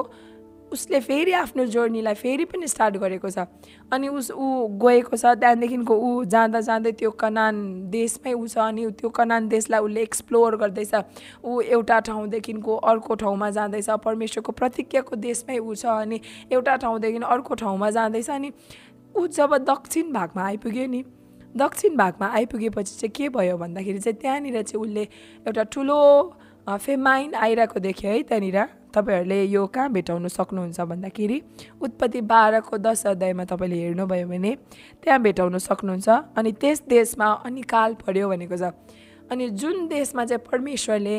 उसले 0.73 1.01
फेरि 1.01 1.33
आफ्नो 1.33 1.65
जर्नीलाई 1.67 2.15
फेरि 2.15 2.45
पनि 2.45 2.67
स्टार्ट 2.69 2.97
गरेको 2.97 3.31
छ। 3.31 3.47
अनि 3.93 4.09
उस 4.09 4.31
ऊ 4.31 4.47
गएको 4.83 5.17
छ 5.17 5.25
त्यहाँदेखिको 5.37 5.95
ऊ 5.97 6.25
जाँदा 6.25 6.61
जाँदै 6.61 6.93
त्यो 6.93 7.11
कनान 7.21 7.55
देशमै 7.91 8.33
ऊ 8.33 8.47
छ 8.47 8.59
अनि 8.59 8.91
त्यो 9.01 9.09
कनान 9.11 9.49
देशलाई 9.49 9.81
उसले 9.81 10.03
एक्सप्लोर 10.03 10.57
गर्दैछ। 10.57 10.95
ऊ 11.45 11.61
एउटा 11.61 12.01
ठाउँदेखिको 12.09 12.77
अर्को 12.77 13.15
ठाउँमा 13.15 13.51
जाँदैछ 13.51 13.91
परमेश्वरको 14.05 14.53
प्रतिज्ञाको 14.53 15.17
देशमै 15.17 15.59
ऊ 15.59 15.75
छ 15.75 15.87
अनि 15.87 16.21
एउटा 16.53 16.77
ठाउँदेखि 16.77 17.25
अर्को 17.25 17.55
ठाउँमा 17.55 17.91
जाँदैछ 17.91 18.31
अनि 18.31 18.53
ऊ 19.15 19.27
जब 19.29 19.57
दक्षिण 19.69 20.13
भागमा 20.13 20.43
आइपुग्यो 20.43 20.87
नि 20.87 21.05
दक्षिण 21.57 21.97
भागमा 21.97 22.27
आइपुगेपछि 22.35 22.95
चाहिँ 22.97 23.13
के 23.17 23.29
भयो 23.29 23.57
भन्दाखेरि 23.59 23.99
चाहिँ 23.99 24.19
त्यहाँनिर 24.21 24.63
चाहिँ 24.63 24.83
उसले 24.83 25.03
एउटा 25.47 25.63
ठुलो 25.69 25.99
फेमाइन 26.69 27.35
आइरहेको 27.35 27.81
देख्यो 27.81 28.11
है 28.11 28.23
त्यहाँनिर। 28.23 28.82
तपाईँहरूले 28.95 29.43
यो 29.45 29.67
कहाँ 29.67 29.91
भेटाउनु 29.93 30.29
सक्नुहुन्छ 30.29 30.81
भन्दाखेरि 30.81 31.41
उत्पत्ति 31.83 32.21
बाह्रको 32.33 32.79
दस 32.79 33.07
अध्यायमा 33.07 33.45
तपाईँले 33.45 33.77
हेर्नुभयो 33.83 34.27
भने 34.29 34.53
त्यहाँ 35.03 35.21
भेटाउनु 35.23 35.59
सक्नुहुन्छ 35.59 36.09
अनि 36.37 36.53
त्यस 36.53 36.83
देशमा 36.89 37.27
अनिकाल 37.47 37.95
पर्यो 38.05 38.29
भनेको 38.29 38.57
छ। 38.57 38.73
अनि 39.31 39.49
जुन 39.57 39.87
देशमा 39.89 40.25
चाहिँ 40.25 40.45
परमेश्वरले 40.45 41.17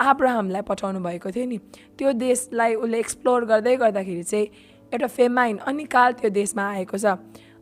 आब्राहमलाई 0.00 0.62
पठाउनु 0.66 1.00
भएको 1.00 1.30
थियो 1.30 1.46
नि 1.46 1.58
त्यो 1.98 2.12
देशलाई 2.18 2.74
उसले 2.74 2.98
एक्सप्लोर 2.98 3.44
गर्दै 3.44 3.76
गर्दाखेरि 3.76 4.22
चाहिँ 4.22 4.46
एउटा 4.92 5.06
फेमाइन 5.06 5.56
अनिकाल 5.70 6.12
त्यो 6.20 6.30
देशमा 6.30 6.64
आएको 6.70 6.98
छ। 6.98 7.06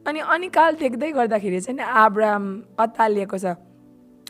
अनि 0.06 0.20
अनिकाल 0.24 0.74
देख्दै 0.80 1.10
गर्दाखेरि 1.12 1.60
चाहिँ 1.60 1.80
आब्राहम 1.80 2.46
अत्तालिएको 2.80 3.38
छ। 3.38 3.60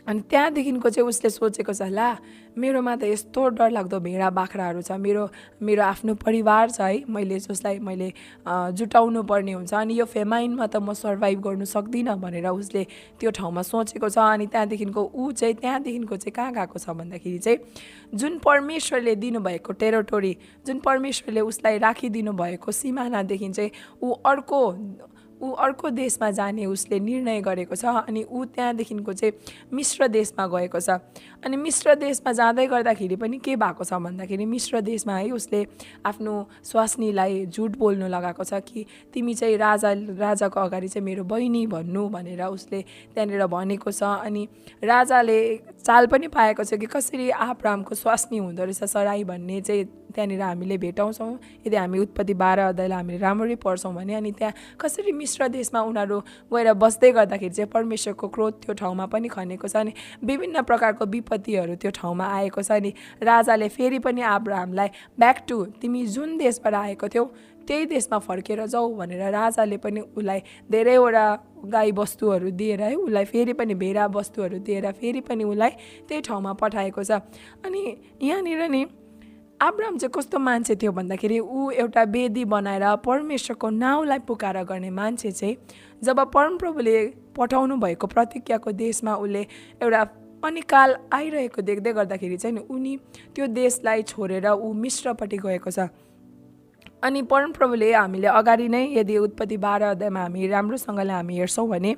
अनि 0.07 0.21
त्यहाँदेखिको 0.29 0.89
चाहिँ 0.89 1.07
उसले 1.07 1.29
सोचेको 1.29 1.73
छ 1.73 1.81
ला 1.91 2.09
मेरोमा 2.57 2.95
त 2.95 3.03
यस्तो 3.07 3.41
डरलाग्दो 3.55 3.99
भेडा 3.99 4.29
बाख्राहरू 4.29 4.81
छ। 4.81 4.91
मेरो 4.99 5.23
मेरो 5.61 5.83
आफ्नो 5.83 6.15
परिवार 6.19 6.69
छ 6.69 6.81
है। 6.81 7.05
मैले 7.07 7.39
जसलाई 7.39 7.79
मैले 7.79 8.09
जुटाउनु 8.75 9.23
पर्ने 9.23 9.53
हुन्छ 9.53 9.73
अनि 9.73 9.93
यो 9.99 10.05
फेमाइनमा 10.05 10.67
त 10.67 10.75
म 10.83 10.93
सर्भाइभ 10.93 11.39
गर्नु 11.41 11.65
सक्दिनँ 11.65 12.15
भनेर 12.19 12.47
उसले 12.51 12.83
त्यो 13.19 13.31
ठाउँमा 13.31 13.61
सोचेको 13.61 14.09
छ। 14.09 14.17
अनि 14.17 14.45
त्यहाँदेखिको 14.51 15.01
ऊ 15.15 15.31
चाहिँ 15.31 15.55
त्यहाँदेखिको 15.63 16.15
चाहिँ 16.17 16.33
कहाँ 16.35 16.51
गएको 16.59 16.77
छ 16.79 16.89
भन्दाखेरि 16.91 17.39
चाहिँ 17.39 17.59
जुन 18.19 18.37
परमेश्वरले 18.43 19.15
दिनुभएको 19.15 19.71
टेरोटोरी 19.79 20.33
जुन 20.67 20.79
परमेश्वरले 20.83 21.41
उसलाई 21.41 21.77
राखिदिनु 21.77 22.31
भएको 22.35 22.71
सिमानादेखि 22.71 23.49
चाहिँ 23.49 23.71
ऊ 24.03 24.11
अर्को 24.27 24.59
ऊ 25.41 25.51
अर्को 25.65 25.89
देशमा 25.89 26.29
जाने 26.31 26.65
उसले 26.65 26.99
निर्णय 26.99 27.41
गरेको 27.41 27.75
छ 27.75 27.85
अनि 28.07 28.23
ऊ 28.29 28.45
त्यहाँदेखिको 28.45 29.13
चाहिँ 29.13 29.33
मिश्र 29.73 30.07
देशमा 30.07 30.47
गएको 30.47 30.79
छ। 30.79 31.01
अनि 31.43 31.57
मिश्र 31.57 31.95
देशमा 31.95 32.31
जाँदै 32.31 32.65
गर्दाखेरि 32.67 33.15
पनि 33.15 33.37
के 33.39 33.55
भएको 33.55 33.83
छ 33.83 33.93
भन्दाखेरि 33.93 34.45
मिश्र 34.45 34.81
देशमा 34.81 35.15
है 35.17 35.31
उसले 35.31 35.65
आफ्नो 36.05 36.33
स्वास्नीलाई 36.63 37.45
झुट 37.45 37.77
बोल्नु 37.77 38.07
लगाएको 38.07 38.43
छ 38.43 38.61
कि 38.61 38.85
तिमी 39.13 39.33
चाहिँ 39.33 39.57
राजा 39.57 39.91
राजाको 40.21 40.59
अगाडि 40.59 40.87
चाहिँ 40.87 41.05
मेरो 41.05 41.23
बहिनी 41.23 41.65
भन्नु 41.67 42.07
भनेर 42.09 42.43
उसले 42.45 42.81
त्यहाँनिर 43.13 43.45
भनेको 43.47 43.91
छ। 43.91 44.03
अनि 44.21 44.47
राजाले 44.83 45.39
चाल 45.81 46.07
पनि 46.07 46.27
पाएको 46.29 46.63
छ 46.63 46.77
कि 46.77 46.85
कसरी 46.85 47.29
आप्रामको 47.29 47.95
स्वास्नी 47.95 48.37
हुँदो 48.37 48.63
रहेछ 48.63 48.83
सराई 48.85 49.23
भन्ने 49.23 49.61
चाहिँ 49.61 49.85
त्यहाँनिर 50.11 50.41
हामीले 50.41 50.77
भेटाउँछौँ। 50.77 51.33
यदि 51.65 51.75
हामी 51.75 51.99
उत्पत्ति 51.99 52.33
बाह्र 52.33 52.59
अध्यायलाई 52.69 52.97
हामीले 52.97 53.17
राम्ररी 53.17 53.55
पढ्छौँ 53.55 53.93
भने 53.95 54.13
अनि 54.15 54.31
त्यहाँ 54.31 54.53
कसरी 54.79 55.11
मिश्र 55.11 55.47
देशमा 55.47 55.81
उनीहरू 55.81 56.19
गएर 56.53 56.73
बस्दै 56.75 57.11
गर्दाखेरि 57.11 57.53
चाहिँ 57.53 57.69
परमेश्वरको 57.71 58.27
क्रोध 58.27 58.53
त्यो 58.61 58.73
ठाउँमा 58.75 59.05
पनि 59.07 59.27
खनेको 59.27 59.67
छ। 59.67 59.75
अनि 59.75 59.93
विभिन्न 60.23 60.61
प्रकारको 60.61 61.05
विपत्तिहरू 61.31 61.75
त्यो 61.75 61.91
ठाउँमा 61.91 62.25
आएको 62.27 62.61
छ 62.61 62.71
अनि 62.71 62.93
राजाले 63.23 63.67
फेरि 63.69 63.99
पनि 63.99 64.21
आब्राहमलाई 64.21 64.87
ब्याक 65.19 65.37
टु 65.47 65.63
तिमी 65.81 66.05
जुन 66.07 66.37
देशबाट 66.37 66.73
आएको 66.75 67.07
थियौ 67.07 67.25
त्यही 67.67 67.85
देशमा 67.85 68.17
फर्केर 68.19 68.65
जाऊ 68.65 68.95
भनेर 68.95 69.31
राजाले 69.31 69.77
पनि 69.77 69.99
उसलाई 70.17 70.39
धेरैवटा 70.71 71.25
गाई 71.65 71.91
वस्तुहरू 71.91 72.49
दिएर 72.51 72.81
है 72.81 72.95
उसलाई 72.95 73.25
फेरि 73.25 73.53
पनि 73.53 73.73
भेडा 73.75 74.05
वस्तुहरू 74.07 74.59
दिएर 74.59 74.91
फेरि 74.91 75.21
पनि 75.21 75.43
उसलाई 75.43 75.69
त्यही 76.09 76.21
ठाउँमा 76.21 76.53
पठाएको 76.53 77.03
छ। 77.03 77.11
अनि 77.65 77.81
यहाँनिर 78.21 78.67
नि 78.69 78.85
आब्राम 79.61 79.97
चाहिँ 79.97 80.11
कस्तो 80.15 80.39
मान्छे 80.39 80.75
थियो 80.75 80.91
भन्दाखेरि 80.91 81.39
ऊ 81.39 81.69
एउटा 81.71 82.03
वेदी 82.09 82.45
बनाएर 82.45 82.85
परमेश्वरको 83.05 83.69
नाउँलाई 83.69 84.19
पुकार 84.25 84.63
गर्ने 84.65 84.89
मान्छे 84.89 85.31
चाहिँ 85.31 85.55
जब 86.03 86.19
परमप्रभुले 86.33 86.97
पठाउनु 87.37 87.75
भएको 87.77 88.07
प्रतिज्ञाको 88.07 88.71
देशमा 88.73 89.15
उसले 89.15 89.45
एउटा 89.81 90.03
अनिकाल 90.43 90.95
आइरहेको 91.13 91.61
देख्दै 91.61 91.93
गर्दाखेरि 91.93 92.37
चाहिँ 92.37 92.65
उनी 92.69 92.97
त्यो 93.35 93.47
देशलाई 93.47 94.01
छोडेर 94.11 94.47
ऊ 94.47 94.73
मिश्रपट्टि 94.73 95.37
गएको 95.37 95.71
छ। 95.71 95.89
अनि 97.01 97.21
परमप्रभुले 97.25 97.91
हामीले 97.93 98.27
अगाडि 98.29 98.67
नै 98.69 98.81
यदि 98.93 99.17
उत्पत्ति 99.17 99.57
बाह्र 99.57 99.83
अध्यायमा 99.97 100.21
हामी 100.21 100.47
राम्रोसँगले 100.47 101.13
हामी 101.13 101.37
हेर्छौँ 101.37 101.67
भने 101.69 101.91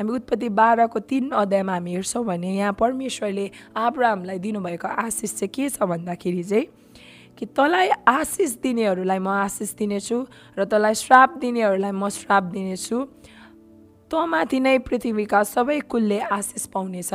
हामी 0.00 0.12
उत्पत्ति 0.12 0.48
बाह्रको 0.48 0.98
तिन 1.08 1.30
अध्यायमा 1.30 1.72
हामी 1.72 1.92
हेर्छौँ 1.94 2.24
भने 2.24 2.54
यहाँ 2.56 2.72
परमेश्वरले 2.80 3.50
आब्रामलाई 3.76 4.38
दिनुभएको 4.38 4.88
आशिष 4.88 5.34
चाहिँ 5.34 5.52
के 5.52 5.68
छ 5.68 5.82
भन्दाखेरि 5.84 6.42
चाहिँ 6.42 6.66
कि 7.36 7.46
तँलाई 7.52 7.88
आशिष 8.08 8.56
दिनेहरूलाई 8.64 9.18
म 9.18 9.28
आशिष 9.28 9.74
दिनेछु 9.76 10.24
र 10.56 10.64
तँलाई 10.64 10.94
श्राप 11.04 11.36
दिनेहरूलाई 11.36 11.92
म 11.92 12.08
श्राप 12.08 12.44
दिनेछु। 12.56 12.96
तँमाथि 14.08 14.60
नै 14.60 14.78
पृथ्वीका 14.88 15.42
सबै 15.44 15.78
कुलले 15.84 16.18
आशिष 16.32 16.66
पाउनेछ। 16.72 17.12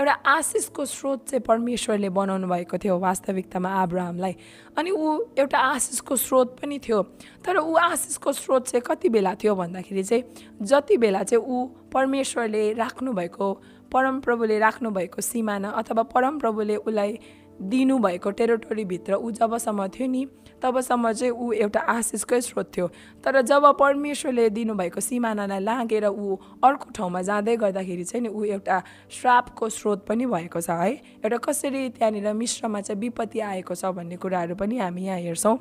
एउटा 0.00 0.12
आशिषको 0.12 0.84
स्रोत 0.84 1.28
चाहिँ 1.28 1.40
परमेश्वरले 1.44 2.08
बनाउनु 2.08 2.46
भएको 2.48 2.78
थियो 2.80 2.98
वास्तविकतामा 2.98 3.68
आब्राहमलाई। 3.68 4.34
अनि 4.78 4.90
ऊ 4.90 5.36
एउटा 5.36 5.58
आशिषको 5.58 6.16
स्रोत 6.16 6.56
पनि 6.56 6.78
थियो। 6.80 7.02
तर 7.44 7.56
ऊ 7.60 7.74
आशिषको 7.76 8.32
स्रोत 8.32 8.68
चाहिँ 8.68 8.82
कति 8.86 9.08
बेला 9.12 9.34
थियो 9.36 9.54
भन्दाखेरि 9.54 10.04
चाहिँ 10.04 10.24
जति 10.64 10.96
बेला 10.96 11.22
चाहिँ 11.22 11.44
ऊ 11.44 11.66
परमेश्वरले 11.92 12.72
राख्नुभएको 12.80 13.52
परमप्रभुले 13.92 14.58
राख्नुभएको 14.58 15.20
सिमाना 15.20 15.70
अथवा 15.70 16.02
परमप्रभुले 16.14 16.76
उसलाई 16.76 17.18
दिनुभएको 17.60 18.30
टेरिटोरीभित्र 18.30 19.14
ऊ 19.14 19.30
जबसम्म 19.30 19.86
थियो 19.88 20.08
नि 20.08 20.26
तबसम्म 20.62 21.12
चाहिँ 21.12 21.32
ऊ 21.32 21.52
एउटा 21.52 21.80
आशिषकै 21.80 22.40
स्रोत 22.40 22.70
थियो। 22.76 22.86
तर 23.24 23.40
जब 23.42 23.64
परमेश्वरले 23.78 24.48
दिनुभएको 24.50 25.00
सिमानालाई 25.00 25.60
लागेर 25.60 26.06
ऊ 26.06 26.36
अर्को 26.64 26.90
ठाउँमा 26.96 27.22
जाँदै 27.22 27.56
गर्दाखेरि 27.56 28.04
चाहिँ 28.04 28.22
नि 28.22 28.28
ऊ 28.28 28.44
एउटा 28.44 28.82
श्रापको 29.10 29.68
स्रोत 29.68 30.06
पनि 30.08 30.26
भएको 30.26 30.60
छ 30.60 30.70
है? 30.70 30.92
एउटा 31.24 31.36
कसरी 31.36 31.88
त्यहाँनिर 31.96 32.32
मिश्रमा 32.32 32.80
चाहिँ 32.80 33.00
विपत्ति 33.00 33.40
आएको 33.40 33.74
छ 33.74 33.84
भन्ने 33.96 34.16
कुराहरू 34.16 34.54
पनि 34.56 34.78
हामी 34.78 35.04
यहाँ 35.04 35.18
हेर्छौँ। 35.20 35.56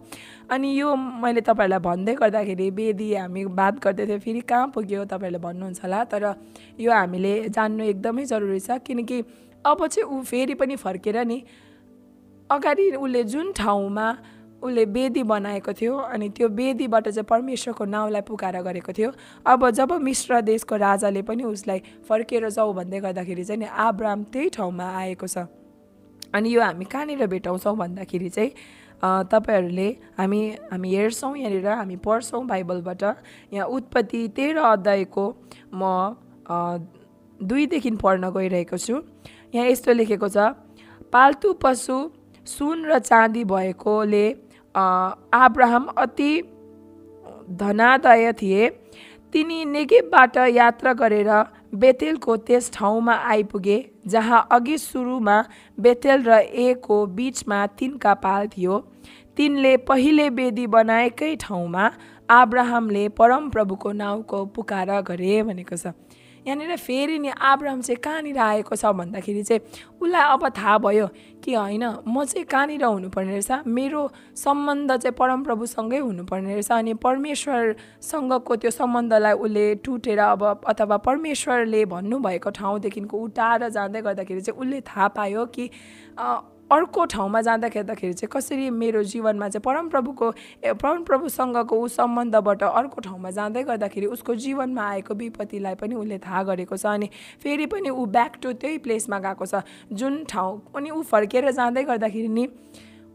अनि 0.51 0.79
यो 0.79 0.95
मैले 0.95 1.41
तपाईँहरूलाई 1.41 1.79
भन्दै 1.79 2.15
गर्दाखेरि 2.15 2.69
वेदी 2.69 3.13
हामी 3.15 3.45
बात 3.45 3.79
गर्दै 3.83 4.07
थियौँ 4.07 4.19
फेरि 4.19 4.41
कहाँ 4.41 4.67
पुग्यो 4.75 5.05
तपाईँहरूले 5.05 5.43
भन्नुहुन्छ 5.43 5.83
होला? 5.83 6.03
तर 6.03 6.23
यो 6.79 6.91
हामीले 6.91 7.33
जान्नु 7.49 7.83
एकदमै 7.83 8.25
जरुरी 8.25 8.59
छ 8.59 8.83
किनकि 8.83 9.23
अब 9.65 9.87
चाहिँ 9.87 10.07
ऊ 10.07 10.21
फेरि 10.23 10.53
पनि 10.55 10.75
फर्केर 10.75 11.23
नि 11.25 11.43
अगाडि 12.51 12.89
उसले 12.91 13.23
जुन 13.23 13.51
ठाउँमा 13.53 14.07
उसले 14.63 14.85
वेदी 14.85 15.23
बनाएको 15.23 15.73
थियो 15.73 15.95
अनि 15.95 16.29
त्यो 16.35 16.47
वेदीबाट 16.49 17.07
चाहिँ 17.09 17.25
परमेश्वरको 17.25 17.85
नाउँलाई 17.85 18.21
पुकार 18.27 18.61
गरेको 18.61 18.91
थियो 18.93 19.11
अब 19.47 19.69
जब 19.69 19.91
मिश्र 20.03 20.41
देशको 20.41 20.75
राजाले 20.75 21.21
पनि 21.21 21.43
उसलाई 21.45 21.79
फर्केर 22.09 22.49
जाऊ 22.49 22.73
भन्दै 22.73 22.99
गर्दाखेरि 22.99 23.43
चाहिँ 23.43 23.59
नि 23.59 23.67
आब्राम 23.87 24.23
त्यही 24.33 24.49
ठाउँमा 24.57 24.87
आएको 24.97 25.27
छ। 25.27 25.47
अनि 26.33 26.49
यो 26.49 26.61
हामी 26.61 26.85
कहाँनिर 26.85 27.25
भेटाउँछौँ 27.27 27.75
भन्दाखेरि 27.77 28.29
चाहिँ 28.29 28.51
तपाईँहरूले 29.31 29.89
हामी 30.17 30.41
हामी 30.71 30.89
हेर्छौँ 30.95 31.35
यहाँनिर 31.37 31.67
हामी 31.67 31.95
पढ्छौँ 32.03 32.45
बाइबलबाट 32.45 33.03
यहाँ 33.53 33.67
उत्पत्ति 33.67 34.27
तेह्र 34.35 34.57
अध्यायको 34.59 35.25
म 35.73 35.83
दुईदेखि 37.39 37.91
पढ्न 37.95 38.29
गइरहेको 38.29 38.77
छु। 38.77 39.01
यहाँ 39.55 39.67
यस्तो 39.67 39.93
लेखेको 39.93 40.27
छ 40.27 40.51
पाल्तु 41.13 41.53
पशु 41.63 41.95
सुन 42.49 42.85
र 42.85 42.99
चाँदी 43.01 43.43
भएकोले 43.45 44.25
आब्राहम 44.75 45.85
अति 45.97 46.31
धनादय 47.51 48.31
थिए। 48.33 48.69
तिनी 49.33 49.63
नेगेबबाट 49.65 50.37
यात्रा 50.49 50.93
गरेर 50.93 51.31
बेतेलको 51.75 52.35
त्यस 52.39 52.71
ठाउँमा 52.73 53.13
आइपुगे 53.31 53.77
जहाँ 54.07 54.47
अघि 54.51 54.77
सुरुमा 54.79 55.37
बेतेल 55.77 56.23
र 56.23 56.39
एको 56.65 57.05
बिचमा 57.07 57.65
तिनका 57.79 58.13
पाल 58.23 58.47
थियो। 58.47 58.77
तिनले 59.37 59.75
पहिले 59.85 60.29
वेदी 60.31 60.65
बनाएकै 60.67 61.35
ठाउँमा 61.41 61.91
आब्राहमले 62.29 63.07
परमप्रभुको 63.13 63.91
नाउँको 63.93 64.45
पुकारा 64.55 64.99
गरे 65.01 65.41
भनेको 65.43 65.75
छ। 65.77 65.93
यहाँनिर 66.49 66.75
फेरि 66.77 67.17
नि 67.19 67.29
आब्राम 67.29 67.81
चाहिँ 67.81 67.97
कहाँनिर 68.01 68.37
आएको 68.37 68.75
छ 68.75 68.85
भन्दाखेरि 68.97 69.43
चाहिँ 69.43 69.61
उसलाई 70.01 70.21
अब 70.33 70.49
थाहा 70.57 70.77
भयो 70.77 71.07
कि 71.43 71.53
होइन 71.53 71.83
म 72.07 72.25
चाहिँ 72.25 72.45
कहाँनिर 72.45 72.83
हुनुपर्ने 72.83 73.31
रहेछ? 73.31 73.67
मेरो 73.67 74.01
सम्बन्ध 74.35 74.91
चाहिँ 74.97 75.13
परमप्रभुसँगै 75.13 75.97
हुनुपर्ने 75.97 76.53
रहेछ 76.53 76.71
अनि 76.71 76.93
परमेश्वरसँगको 76.97 78.55
त्यो 78.55 78.71
सम्बन्धलाई 78.71 79.33
उसले 79.33 79.65
टुटेर 79.85 80.19
अब 80.19 80.43
अथवा 80.67 80.97
परमेश्वरले 80.97 81.85
भन्नुभएको 81.85 82.49
ठाउँदेखिको 82.49 83.17
उठाएर 83.17 83.69
जाँदै 83.69 84.01
गर्दाखेरि 84.01 84.41
चाहिँ 84.41 84.59
उसले 84.59 84.81
थाहा 84.81 85.07
पायो 85.07 85.45
कि 85.45 85.69
अर्को 86.71 87.05
ठाउँमा 87.05 87.41
जाँदाखेरि 87.41 88.13
चाहिँ 88.13 88.29
कसरी 88.31 88.69
मेरो 88.69 89.03
जीवनमा 89.03 89.47
चाहिँ 89.49 89.61
परमप्रभुको 89.65 90.31
परमप्रभुसँगको 90.73 91.75
ऊ 91.75 91.87
सम्बन्धबाट 91.87 92.63
अर्को 92.63 93.01
ठाउँमा 93.01 93.29
जाँदै 93.31 93.63
गर्दाखेरि 93.63 94.05
उसको 94.05 94.35
जीवनमा 94.35 94.83
आएको 94.89 95.13
विपत्तिलाई 95.13 95.75
पनि 95.75 95.95
उसले 95.95 96.17
थाहा 96.19 96.43
गरेको 96.43 96.77
छ 96.77 96.85
अनि 96.85 97.09
फेरि 97.41 97.65
पनि 97.65 97.89
ऊ 97.89 98.05
ब्याक 98.05 98.37
टु 98.43 98.53
त्यही 98.53 98.77
प्लेसमा 98.85 99.19
गएको 99.19 99.45
छ। 99.45 99.63
जुन 99.93 100.23
ठाउँ 100.29 100.61
अनि 100.75 100.89
ऊ 100.89 101.01
फर्केर 101.03 101.51
जाँदै 101.51 101.83
गर्दाखेरि 101.83 102.27
नि 102.29 102.47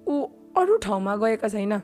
ऊ 0.06 0.22
अरू 0.58 0.76
ठाउँमा 0.82 1.16
गएको 1.16 1.48
छैन। 1.48 1.80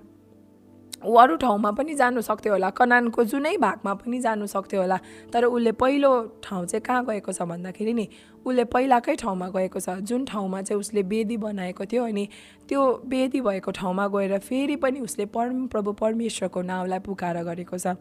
अरू 1.00 1.36
ठाउँमा 1.36 1.70
पनि 1.72 1.94
जानु 1.94 2.20
सक्थ्यो 2.20 2.52
होला 2.52 2.70
कनानको 2.70 3.24
जुनै 3.24 3.56
भागमा 3.56 3.92
पनि 3.94 4.18
जानु 4.20 4.46
सक्थ्यो 4.46 4.80
होला। 4.80 4.98
तर 5.32 5.44
उसले 5.44 5.72
पहिलो 5.72 6.10
ठाउँ 6.44 6.66
चाहिँ 6.66 6.82
कहाँ 6.82 7.04
गएको 7.04 7.32
छ 7.32 7.42
भन्दाखेरि 7.42 7.92
नि 7.92 8.08
उसले 8.44 8.64
पहिलाकै 8.64 9.14
ठाउँमा 9.16 9.48
गएको 9.48 9.80
छ। 9.80 9.96
जुन 10.04 10.24
ठाउँमा 10.24 10.62
चाहिँ 10.62 10.80
उसले 10.80 11.02
वेदी 11.02 11.36
बनाएको 11.36 11.84
थियो 11.84 12.04
अनि 12.04 12.28
त्यो 12.68 12.80
वेदी 13.08 13.40
भएको 13.40 13.70
ठाउँमा 13.70 14.06
गएर 14.08 14.38
फेरि 14.38 14.76
पनि 14.76 15.00
उसले 15.00 15.24
परम 15.32 15.66
प्रभु 15.72 15.92
परमेश्वरको 15.96 16.60
नाउँलाई 16.62 16.98
पुकार 17.00 17.42
गरेको 17.44 17.78
छ। 17.78 17.96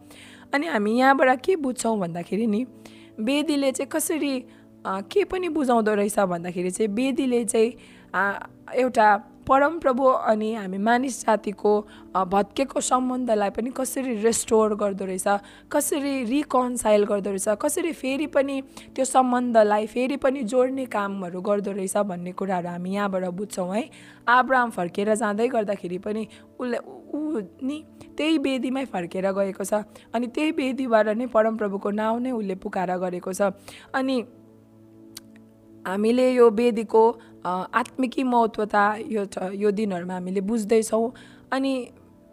अनि 0.53 0.68
हामी 0.68 1.00
यहाँबाट 1.00 1.39
के 1.46 1.56
बुझ्छौँ 1.56 1.98
भन्दाखेरि 2.00 2.48
नि 2.48 2.65
वेदीले 3.20 3.72
चाहिँ 3.72 3.89
कसरी 3.91 4.34
के 4.86 5.24
पनि 5.24 5.50
बुझाउँदो 5.50 5.94
रहेछ 5.94 6.20
भन्दाखेरि 6.20 6.72
चाहिँ 6.72 6.91
वेदीले 6.91 7.44
चाहिँ 7.46 7.70
एउटा 8.75 9.08
परमप्रभु 9.50 10.03
अनि 10.03 10.53
हामी 10.53 10.77
मानिस 10.77 11.22
जातिको 11.25 11.72
भत्केको 12.34 12.82
सम्बन्धलाई 12.82 13.50
पनि 13.50 13.72
कसरी 13.77 14.15
रेस्टोर 14.22 14.75
गर्दो 14.75 15.06
रहेछ 15.06 15.27
कसरी 15.72 16.13
रिकन्साइल 16.24 17.04
गर्दो 17.06 17.30
रहेछ 17.30 17.58
कसरी 17.62 17.93
फेरि 17.93 18.28
पनि 18.28 18.62
त्यो 18.95 19.06
सम्बन्धलाई 19.06 19.88
फेरि 19.88 20.17
पनि 20.17 20.43
जोड्ने 20.54 20.86
कामहरू 20.86 21.41
गर्दो 21.41 21.71
रहेछ 21.71 21.97
भन्ने 22.12 22.32
कुराहरू 22.32 22.69
हामी 22.69 22.93
यहाँबाट 22.93 23.26
बुझ्छौँ 23.34 23.74
है। 23.76 23.89
आब्राम 24.30 24.69
फर्केर 24.69 25.13
जाँदै 25.15 25.47
गर्दाखेरि 25.47 25.97
पनि 25.97 26.28
उसले 26.60 26.78
ऊ 27.13 27.39
नि 27.63 27.84
त्यही 28.17 28.38
वेदीमै 28.38 28.86
फर्केर 28.86 29.32
गएको 29.32 29.63
छ 29.63 29.84
अनि 30.13 30.28
त्यही 30.28 30.52
वेदीबाट 30.58 31.08
नै 31.17 31.26
परमप्रभुको 31.34 31.89
नाउँ 31.91 32.19
नै 32.21 32.32
उसले 32.32 32.56
पुकारा 32.56 32.97
गरेको 32.97 33.34
छ 33.34 33.50
अनि 33.93 34.24
हामीले 35.88 36.32
यो 36.34 36.50
वेदीको 36.50 37.04
आत्मिकी 37.46 38.24
महत्त्वता 38.24 38.84
यो 39.08 39.26
यो 39.56 39.72
दिनहरूमा 39.72 40.13
हामीले 40.13 40.42
बुझ्दैछौँ। 40.42 41.12
अनि 41.52 41.74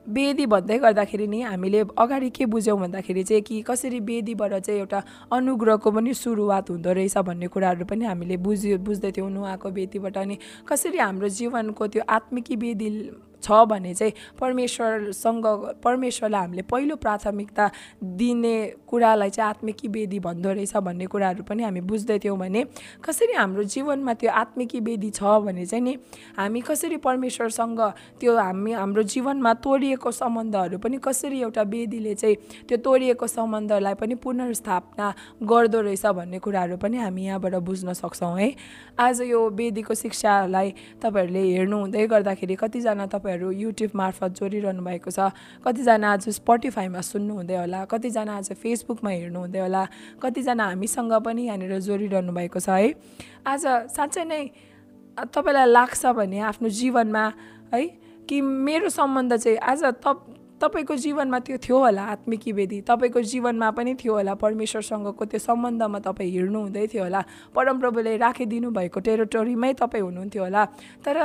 वेदी 0.07 0.47
भन्दै 0.47 0.79
गर्दाखेरि 0.79 1.27
नि 1.27 1.41
हामीले 1.43 1.81
अगाडि 1.99 2.31
के 2.31 2.47
बुझ्यौँ 2.47 2.79
भन्दाखेरि 2.79 3.23
चाहिँ 3.25 3.43
कि 3.43 3.63
कसरी 3.67 4.01
वेदीबाट 4.01 4.53
चाहिँ 4.55 4.81
एउटा 4.81 5.03
अनुग्रहको 5.33 5.91
पनि 5.91 6.15
सुरुवात 6.15 6.71
हुँदो 6.71 6.93
रहेछ 6.93 7.17
भन्ने 7.27 7.47
कुराहरू 7.51 7.85
पनि 7.91 8.05
हामीले 8.07 8.37
बुझ्यो 8.39 8.79
बुझ्दै 8.87 9.11
थियौँ 9.11 9.31
नुहाको 9.31 9.69
वेदीबाट। 9.69 10.17
अनि 10.19 10.39
कसरी 10.69 10.99
हाम्रो 10.99 11.29
जीवनको 11.29 11.87
त्यो 11.87 12.03
आत्मिकी 12.09 12.57
वेदी 12.57 12.89
छ 13.47 13.65
भने 13.71 13.95
चाहिँ 13.95 14.13
परमेश्वरसँग 14.41 15.47
परमेश्वरलाई 15.85 16.41
हामीले 16.41 16.63
पहिलो 16.71 16.97
प्राथमिकता 16.97 17.71
दिने 18.19 18.57
कुरालाई 18.89 19.31
चाहिँ 19.31 19.49
आत्मिकी 19.49 19.89
वेदी 19.89 20.19
भन्दो 20.21 20.53
रहेछ 20.53 20.77
भन्ने 20.87 21.07
कुराहरू 21.07 21.43
पनि 21.49 21.63
हामी 21.63 21.81
बुझ्दै 21.87 22.19
थियौँ 22.25 22.39
भने 22.39 22.65
कसरी 23.05 23.33
हाम्रो 23.33 23.63
जीवनमा 23.75 24.15
त्यो 24.21 24.31
आत्मिकी 24.43 24.81
वेदी 24.81 25.11
छ 25.11 25.23
भने 25.47 25.67
चाहिँ 25.67 25.85
नि 25.85 25.97
हामी 26.37 26.61
कसरी 26.61 26.97
परमेश्वरसँग 27.07 27.81
त्यो 28.21 28.37
हामी 28.37 28.73
हाम्रो 28.73 29.03
जीवनमा 29.15 29.53
तोडिएको 29.65 30.11
सम्बन्धहरू 30.13 30.79
पनि 30.79 30.99
कसरी 31.05 31.41
एउटा 31.41 31.63
वेदीले 31.73 32.15
चाहिँ 32.15 32.37
त्यो 32.69 32.79
तोडिएको 32.85 33.27
सम्बन्धलाई 33.27 33.95
पनि 33.95 34.15
पुनर्स्थापना 34.25 35.15
गर्दो 35.43 35.81
रहेछ 35.81 36.07
भन्ने 36.19 36.39
कुराहरू 36.39 36.77
पनि 36.83 36.97
हामी 36.99 37.27
यहाँबाट 37.27 37.55
बुझ्न 37.69 37.93
सक्छौँ 37.93 38.35
है। 38.41 38.49
आज 38.99 39.21
यो 39.23 39.41
वेदीको 39.51 39.95
शिक्षालाई 39.95 40.75
तपाईँहरूले 41.03 41.43
हेर्नु 41.53 41.77
हुँदै 41.81 42.07
गर्दाखेरि 42.07 42.55
कतिजना 42.55 43.07
तपाईँ 43.07 43.36
तपाईँहरू 43.37 43.51
युट्युब 43.53 43.91
मार्फत 43.95 44.31
जोडिरहनु 44.41 44.83
भएको 44.83 45.11
छ। 45.11 45.33
कतिजना 45.61 46.09
आज 46.09 46.29
स्पोटिफाईमा 46.41 47.01
सुन्नुहुँदै 47.01 47.57
होला 47.57 47.85
कतिजना 47.85 48.33
आज 48.33 48.49
फेसबुकमा 48.57 49.11
हेर्नुहुँदै 49.11 49.61
होला 49.61 49.83
कतिजना 50.23 50.65
हामीसँग 50.65 51.13
पनि 51.21 51.43
यहाँनिर 51.45 51.79
जोडिरहनु 51.85 52.33
भएको 52.33 52.61
छ 52.61 52.69
है। 52.69 52.95
आज 53.45 53.93
साँच्चै 53.93 54.25
नै 54.25 54.41
तपाईँलाई 55.29 55.67
लाग्छ 55.69 56.07
भने 56.17 56.39
आफ्नो 56.41 56.69
जीवनमा 56.69 57.25
है 57.73 57.83
कि 58.25 58.41
मेरो 58.41 58.89
सम्बन्ध 58.89 59.37
चाहिँ 59.37 59.59
आज 59.61 59.85
तप 60.01 60.17
तपाईँको 60.57 60.97
जीवनमा 60.97 61.39
त्यो 61.45 61.57
थियो 61.61 61.77
होला 61.77 62.03
आत्मिकी 62.17 62.53
वेदी 62.57 62.81
तपाईँको 62.89 63.21
जीवनमा 63.21 63.71
पनि 63.77 63.93
थियो 64.01 64.13
होला 64.17 64.35
परमेश्वरसँगको 64.41 65.25
त्यो 65.29 65.41
सम्बन्धमा 65.45 65.99
तपाईँ 66.01 66.31
हिँड्नुहुँदै 66.33 66.87
थियो 66.89 67.03
होला 67.05 67.21
परमप्रभुले 67.53 68.17
राखिदिनु 68.17 68.71
भएको 68.73 69.01
टेरिटोरीमै 69.05 69.73
तपाईँ 69.77 70.03
हुनुहुन्थ्यो 70.03 70.43
होला। 70.43 70.65
तर 71.05 71.17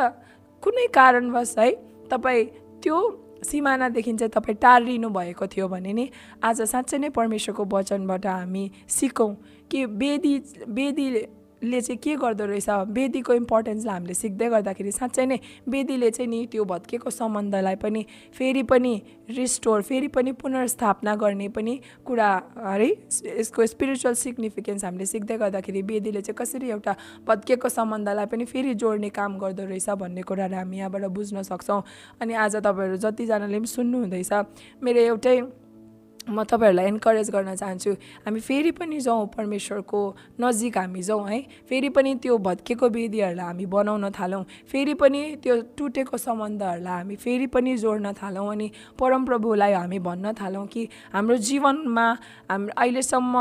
कुनै 0.63 0.87
कारणवश 0.93 1.55
है 1.57 1.71
तपाईँ 2.11 2.45
त्यो 2.83 2.97
सिमानादेखि 3.43 4.13
चाहिँ 4.13 4.29
तपाईँ 4.29 4.57
टाढिनु 4.61 5.09
भएको 5.09 5.47
थियो 5.47 5.67
भने 5.67 5.93
नि 5.93 6.09
आज 6.43 6.61
साँच्चै 6.61 6.97
नै 6.97 7.09
परमेश्वरको 7.09 7.65
वचनबाट 7.73 8.25
हामी 8.27 8.63
सिकौँ 8.89 9.33
कि 9.71 9.85
वेदी 9.85 10.35
वेदीले 10.69 11.23
ले 11.63 11.81
चाहिँ 11.81 11.97
के 12.03 12.15
गर्दो 12.15 12.45
रहेछ? 12.45 12.69
वेदीको 12.69 13.33
इम्पोर्टेन्सलाई 13.33 13.93
हामीले 13.93 14.13
सिक्दै 14.13 14.49
गर्दाखेरि 14.49 14.91
साँच्चै 14.91 15.25
नै 15.25 15.39
वेदीले 15.69 16.09
चाहिँ 16.11 16.29
नि 16.29 16.45
त्यो 16.51 16.65
भत्केको 16.65 17.09
सम्बन्धलाई 17.09 17.75
पनि 17.75 18.05
फेरि 18.33 18.63
पनि 18.63 18.93
रिस्टोर 19.29 19.81
फेरि 19.81 20.07
पनि 20.07 20.31
पुनर्स्थापना 20.41 21.15
गर्ने 21.15 21.47
पनि 21.49 21.79
कुरा 22.05 22.29
है 22.57 22.89
यसको 23.39 23.65
स्पिरिचुअल 23.65 24.13
सिग्निफिकेन्स 24.15 24.85
हामीले 24.85 25.05
सिक्दै 25.05 25.37
गर्दाखेरि 25.37 25.81
वेदीले 25.81 26.21
चाहिँ 26.21 26.35
कसरी 26.37 26.69
एउटा 26.69 26.95
भत्केको 27.27 27.69
सम्बन्धलाई 27.69 28.25
पनि 28.25 28.45
फेरि 28.45 28.73
जोड्ने 28.75 29.09
काम 29.09 29.37
गर्दो 29.37 29.65
रहेछ 29.65 29.89
भन्ने 30.01 30.21
कुराहरू 30.21 30.55
हामी 30.55 30.77
यहाँबाट 30.77 31.05
बुझ्न 31.13 31.41
सक्छौँ। 31.43 31.81
अनि 32.21 32.33
आज 32.33 32.55
तपाईँहरू 32.55 32.97
जतिजनाले 32.97 33.57
पनि 33.57 33.67
सुन्नुहुँदैछ 33.67 34.33
मेरो 34.83 35.01
एउटै 35.01 35.39
म 36.29 36.43
तपाईँहरूलाई 36.43 36.87
इन्करेज 36.87 37.29
गर्न 37.31 37.55
चाहन्छु 37.55 37.91
हामी 38.25 38.39
फेरि 38.39 38.71
पनि 38.77 38.99
जाउँ 39.01 39.27
परमेश्वरको 39.35 40.01
नजिक 40.41 40.77
हामी 40.77 41.01
जाउँ 41.01 41.27
है। 41.29 41.39
फेरि 41.69 41.89
पनि 41.89 42.13
त्यो 42.21 42.37
भत्केको 42.37 42.89
विधिहरूलाई 42.89 43.45
हामी 43.45 43.65
बनाउन 43.65 44.09
थालौँ 44.13 44.43
फेरि 44.71 44.93
पनि 45.01 45.21
त्यो 45.43 45.55
टुटेको 45.77 46.17
सम्बन्धहरूलाई 46.17 46.93
हामी 46.93 47.15
फेरि 47.15 47.47
पनि 47.49 47.75
जोड्न 47.77 48.13
थालौँ 48.21 48.47
अनि 48.51 48.71
परमप्रभुलाई 48.99 49.73
हामी 49.73 49.99
भन्न 49.99 50.33
थालौँ 50.37 50.65
कि 50.67 50.87
हाम्रो 51.13 51.37
जीवनमा 51.37 52.07
हाम्रो 52.51 52.73
अहिलेसम्म 52.77 53.35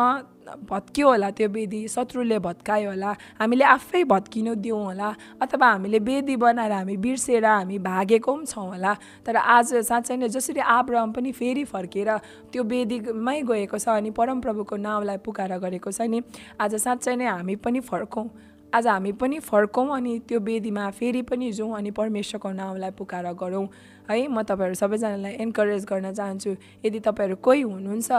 भत्कियो 0.48 1.08
होला 1.08 1.30
त्यो 1.30 1.48
वेदी 1.48 1.86
शत्रुले 1.88 2.38
भत्कायो 2.38 2.90
होला 2.90 3.12
हामीले 3.38 3.64
आफै 3.64 4.02
भत्किनु 4.04 4.54
दिउँ 4.54 4.82
होला 4.84 5.08
अथवा 5.42 5.66
हामीले 5.66 5.98
वेदी 5.98 6.36
बनाएर 6.36 6.72
हामी 6.72 6.96
बिर्सेर 6.96 7.44
हामी 7.44 7.78
भागेको 7.78 8.34
पनि 8.34 8.46
छौँ 8.46 8.66
होला। 8.68 8.94
तर 9.26 9.36
आज 9.36 9.74
साँच्चै 9.86 10.16
नै 10.16 10.28
जसरी 10.28 10.60
आब्रहम 10.60 11.12
पनि 11.12 11.32
फेरि 11.32 11.64
फर्केर 11.64 12.10
त्यो 12.52 12.62
वेदीमै 12.64 13.40
गएको 13.42 13.78
छ 13.78 13.88
अनि 14.00 14.10
परमप्रभुको 14.10 14.76
नाउँलाई 14.76 15.18
पुकार 15.24 15.58
गरेको 15.58 15.90
छ 15.92 16.08
नि 16.08 16.22
आज 16.58 16.74
साँच्चै 16.76 17.16
नै 17.16 17.26
हामी 17.26 17.56
पनि 17.56 17.80
फर्कौँ। 17.80 18.28
आज 18.72 18.86
हामी 18.86 19.12
पनि 19.12 19.38
फर्कौँ 19.44 19.88
अनि 19.96 20.18
त्यो 20.28 20.40
वेदीमा 20.40 20.90
फेरि 20.98 21.22
पनि 21.30 21.52
जाउँ 21.52 21.76
अनि 21.76 21.90
परमेश्वरको 21.90 22.50
नाउँलाई 22.50 22.90
पुकार 22.98 23.32
गरौँ। 23.34 23.66
है 24.10 24.26
म 24.26 24.42
तपाईँहरू 24.42 24.74
सबैजनालाई 24.74 25.32
इन्करेज 25.44 25.84
गर्न 25.86 26.12
चाहन्छु 26.12 26.50
यदि 26.84 27.00
तपाईँहरू 27.00 27.36
कोही 27.42 27.62
हुनुहुन्छ 27.62 28.10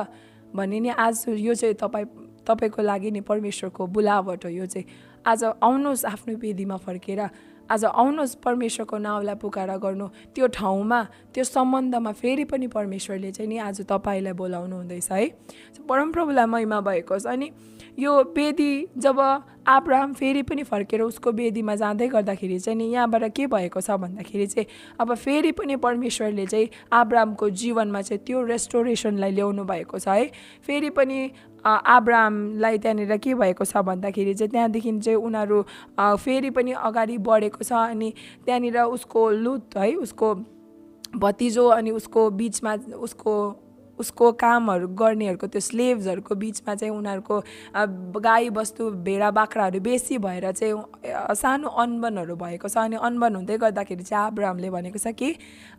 भने 0.55 0.79
नि 0.79 0.89
आज 0.89 1.25
यो 1.27 1.53
चाहिँ 1.53 1.75
तपाईँ 1.75 2.05
तपाईँको 2.47 2.81
लागि 2.81 3.11
नि 3.11 3.21
परमेश्वरको 3.21 3.87
बोलावट 3.87 4.45
हो 4.45 4.49
यो 4.49 4.65
चाहिँ। 4.65 4.85
आज 5.25 5.43
आउनुहोस् 5.43 6.05
आफ्नो 6.05 6.35
वेदीमा 6.37 6.77
फर्केर। 6.77 7.19
आज 7.71 7.83
आउनुहोस् 7.85 8.35
परमेश्वरको 8.43 8.97
नाउँलाई 8.97 9.35
पुकारा 9.39 9.75
गर्नु। 9.79 10.07
त्यो 10.35 10.47
ठाउँमा 10.59 10.99
त्यो 11.33 11.43
सम्बन्धमा 11.43 12.11
फेरि 12.11 12.43
पनि 12.43 12.67
परमेश्वरले 12.67 13.31
चाहिँ 13.31 13.49
नि 13.49 13.57
आज 13.57 13.81
तपाईँलाई 13.87 14.33
बोलाउनु 14.35 14.75
हुँदैछ 14.75 15.11
है। 15.11 15.27
परमप्रभुलाई 15.87 16.45
महिमा 16.45 16.79
भएको 16.81 17.19
छ। 17.19 17.25
अनि 17.31 17.51
यो 17.99 18.11
वेदी 18.35 18.87
जब 18.97 19.19
आब्राहम 19.67 20.13
फेरि 20.13 20.41
पनि 20.43 20.63
फर्केर 20.63 21.01
उसको 21.01 21.31
वेदीमा 21.31 21.75
जाँदै 21.75 22.07
गर्दाखेरि 22.07 22.59
चाहिँ 22.59 22.77
नि 22.77 22.85
यहाँबाट 22.93 23.23
के 23.35 23.47
भएको 23.47 23.81
छ 23.81 23.91
भन्दाखेरि 24.03 24.47
चाहिँ 24.47 24.67
अब 24.99 25.13
फेरि 25.15 25.51
पनि 25.51 25.75
परमेश्वरले 25.75 26.45
चाहिँ 26.45 26.69
आब्राहमको 26.91 27.49
जीवनमा 27.49 28.01
चाहिँ 28.01 28.23
त्यो 28.25 28.43
रेस्टोरेसनलाई 28.43 29.31
ल्याउनु 29.31 29.63
भएको 29.63 29.99
छ 29.99 30.07
है। 30.07 30.31
फेरि 30.65 30.89
पनि 30.89 31.19
आब्राहमलाई 31.65 32.77
त्यहाँनिर 32.77 33.17
के 33.17 33.33
भएको 33.35 33.65
छ 33.65 33.77
भन्दाखेरि 33.83 34.33
चाहिँ 34.33 34.51
त्यहाँदेखि 34.51 34.91
चाहिँ 34.99 35.17
उनीहरू 35.19 35.61
फेरि 35.99 36.49
पनि 36.49 36.71
अगाडि 36.81 37.17
बढेको 37.19 37.63
छ 37.63 37.73
अनि 37.73 38.13
त्यहाँनिर 38.45 38.79
उसको 38.81 39.29
लुत 39.29 39.77
है 39.77 39.93
उसको 39.97 40.33
भतिजो 41.15 41.67
अनि 41.69 41.91
उसको 41.91 42.29
बिचमा 42.31 42.75
उसको 42.97 43.35
उसको 44.01 44.31
कामहरू 44.43 44.87
गर्नेहरूको 44.97 45.47
त्यो 45.47 45.61
स्लेभ्सहरूको 45.61 46.35
बिचमा 46.35 46.75
चाहिँ 46.75 46.93
उनीहरूको 46.93 47.35
गाई 48.19 48.49
बस्तु 48.49 48.89
भेडा 49.05 49.29
बाख्राहरू 49.31 49.79
बेसी 49.79 50.17
भएर 50.17 50.51
चाहिँ 50.51 51.35
सानो 51.35 51.67
अनबनहरू 51.67 52.35
भएको 52.35 52.67
छ। 52.67 52.77
अनि 52.81 52.95
अनबन 52.97 53.35
हुँदै 53.35 53.57
गर्दाखेरि 53.57 54.03
चाहिँ 54.03 54.25
आब्रामले 54.25 54.69
भनेको 54.69 54.99
छ 54.99 55.13
कि 55.13 55.29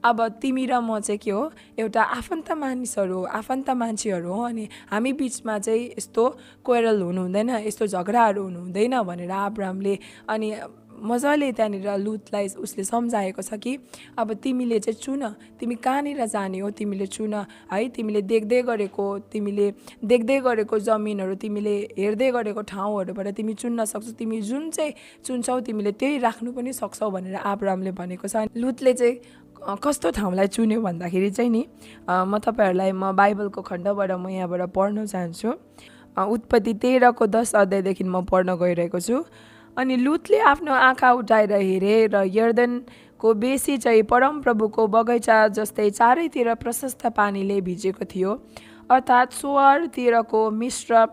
अब 0.04 0.18
तिमी 0.42 0.66
र 0.66 0.80
म 0.80 1.00
चाहिँ 1.00 1.18
के 1.18 1.30
हो 1.30 1.42
एउटा 1.78 2.02
आफन्त 2.18 2.52
मानिसहरू 2.52 3.18
आफन्त 3.40 3.70
मान्छेहरू 3.70 4.28
हो 4.28 4.42
अनि 4.42 4.68
हामी 4.90 5.12
बिचमा 5.18 5.58
चाहिँ 5.58 5.84
यस्तो 5.98 6.24
कोइरल 6.64 7.00
हुनु 7.02 7.20
हुँदैन 7.22 7.50
यस्तो 7.66 7.86
झगडाहरू 7.86 8.42
हुनु 8.42 8.60
हुँदैन 8.60 9.02
भनेर 9.02 9.30
आब्रामले 9.30 9.98
अनि 10.28 10.48
मजाले 11.02 11.50
त्यहाँनिर 11.52 11.88
लुतलाई 11.98 12.46
उसले 12.58 12.84
सम्झाएको 12.84 13.42
छ 13.42 13.54
कि 13.58 13.72
अब 14.18 14.32
तिमीले 14.42 14.78
चाहिँ 14.80 14.98
चुन 14.98 15.22
तिमी 15.60 15.74
कहाँनिर 15.76 16.24
जाने 16.26 16.58
हो? 16.58 16.70
तिमीले 16.70 17.06
चुन 17.06 17.34
है? 17.72 17.88
तिमीले 17.88 18.22
देख्दै 18.22 18.62
गरेको 18.62 19.06
तिमीले 19.32 19.66
देख्दै 20.04 20.38
गरेको 20.40 20.78
जमिनहरू 20.78 21.34
तिमीले 21.42 21.74
हेर्दै 21.98 22.30
गरेको 22.30 22.62
ठाउँहरूबाट 22.62 23.28
तिमी 23.36 23.54
चुन्न 23.54 23.84
सक्छौ। 23.84 24.12
तिमी 24.18 24.40
जुन 24.42 24.70
चाहिँ 24.70 24.92
चुन्छौ 25.24 25.60
तिमीले 25.66 25.92
त्यही 25.98 26.18
राख्नु 26.18 26.52
पनि 26.52 26.72
सक्छौ 26.72 27.10
भनेर 27.10 27.34
आब्रामले 27.36 27.90
भनेको 27.92 28.28
छ। 28.28 28.46
लुतले 28.54 28.92
चाहिँ 28.94 29.78
कस्तो 29.78 30.10
ठाउँलाई 30.10 30.46
चुन्यो 30.54 30.80
भन्दाखेरि 30.82 31.30
चाहिँ 31.30 31.50
नि 31.50 31.62
म 32.08 32.38
तपाईँहरूलाई 32.38 32.92
म 32.92 33.12
बाइबलको 33.14 33.62
खण्डबाट 33.62 34.10
म 34.18 34.28
यहाँबाट 34.28 34.62
पढ्न 34.74 35.06
चाहन्छु। 35.06 35.50
उत्पत्ति 36.18 36.72
तेह्रको 36.82 37.26
दस 37.26 37.54
अध्यायदेखि 37.54 38.04
म 38.04 38.26
पढ्न 38.26 38.54
गइरहेको 38.58 39.00
छु। 39.00 39.22
अनि 39.76 39.96
लुतले 39.96 40.38
आफ्नो 40.38 40.72
आँखा 40.72 41.10
उठाएर 41.12 41.52
हेरे 41.52 42.06
र 42.12 42.22
यर्दनको 42.28 43.34
बेसी 43.34 43.76
चाहिँ 43.78 44.02
परमप्रभुको 44.04 44.86
बगैँचा 44.86 45.36
जस्तै 45.56 45.88
चारैतिर 45.90 46.54
प्रशस्त 46.54 47.06
पानीले 47.16 47.60
भिजेको 47.60 48.04
थियो। 48.04 48.30
अर्थात् 48.90 49.32
सोहरतिरको 49.32 50.50
मिश्र 50.52 51.06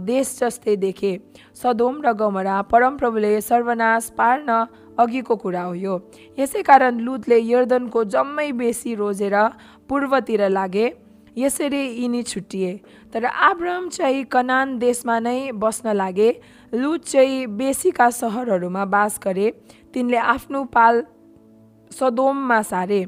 देश 0.00 0.38
जस्तै 0.40 0.76
देखे। 0.76 1.12
सदोम 1.54 2.00
र 2.02 2.12
गमरा 2.14 2.60
परमप्रभुले 2.72 3.40
सर्वनाश 3.40 4.10
पार्न 4.18 4.48
अघिको 4.98 5.36
कुरा 5.36 5.62
हो। 5.62 5.74
यो 5.74 5.94
यसै 6.38 6.62
कारण 6.62 7.00
लुतले 7.00 7.38
यर्दनको 7.38 8.04
जम्मै 8.06 8.50
बेसी 8.52 8.94
रोजेर 8.94 9.36
पूर्वतिर 9.88 10.48
लागे। 10.48 10.86
यसरी 11.36 11.82
यिनी 11.98 12.22
छुट्टिए 12.22 12.72
तर 13.12 13.24
आब्राम 13.24 13.88
चाहिँ 13.88 14.24
कनान 14.32 14.78
देशमा 14.78 15.18
नै 15.18 15.52
बस्न 15.56 15.92
लागे। 15.96 16.30
लुत 16.72 17.04
चाहिँ 17.04 17.46
बेसीका 17.46 18.10
सहरहरूमा 18.10 18.84
बास 18.84 19.20
गरे। 19.24 19.50
तिनले 19.94 20.16
आफ्नो 20.16 20.64
पाल 20.72 21.04
सदोममा 21.90 22.60
सारे। 22.62 23.02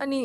अनि 0.00 0.20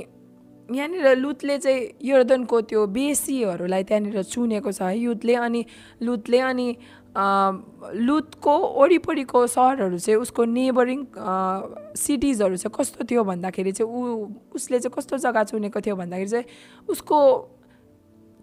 यहाँनिर 0.69 1.15
लुतले 1.17 1.57
चाहिँ 1.59 1.81
यर्दनको 2.01 2.61
त्यो 2.61 2.85
बेसीहरूलाई 2.87 3.83
त्यहाँनिर 3.83 4.21
चुनेको 4.23 4.71
छ 4.71 4.81
है 4.81 4.97
युथले 4.97 5.35
अनि 5.35 5.65
लुतले 6.01 6.39
अनि 6.39 6.67
लुतको 7.13 8.53
वरिपरिको 8.79 9.45
सहरहरू 9.47 9.97
चाहिँ 9.97 10.19
उसको 10.21 10.45
नेबरिङ 10.45 10.99
सिटिजहरू 11.97 12.55
चाहिँ 12.57 12.73
कस्तो 12.73 13.05
थियो 13.05 13.23
भन्दाखेरि 13.23 13.71
चाहिँ 13.71 13.91
ऊ 13.91 14.29
उसले 14.55 14.79
चाहिँ 14.79 14.93
कस्तो 14.97 15.17
जग्गा 15.17 15.43
चुनेको 15.43 15.81
थियो 15.81 15.95
भन्दाखेरि 15.95 16.29
चाहिँ 16.29 16.45
उसको 16.89 17.17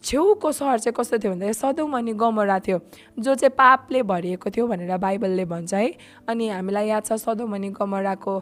छेउको 0.04 0.52
सहर 0.52 0.78
चाहिँ 0.78 0.94
कस्तो 0.96 1.18
थियो 1.18 1.32
भन्दाखेरि 1.32 1.54
सदौम 1.54 1.96
अनि 1.98 2.12
गमरा 2.14 2.58
थियो 2.58 2.78
जो 3.18 3.34
चाहिँ 3.34 3.50
पापले 3.58 4.02
भरिएको 4.02 4.50
थियो 4.50 4.66
भनेर 4.66 4.96
बाइबलले 4.96 5.44
भन्छ 5.44 5.74
है। 5.74 5.92
अनि 6.28 6.48
हामीलाई 6.48 6.88
याद 6.88 7.04
छ 7.04 7.12
सदौम 7.20 7.54
अनि 7.54 7.68
गमराको 7.76 8.34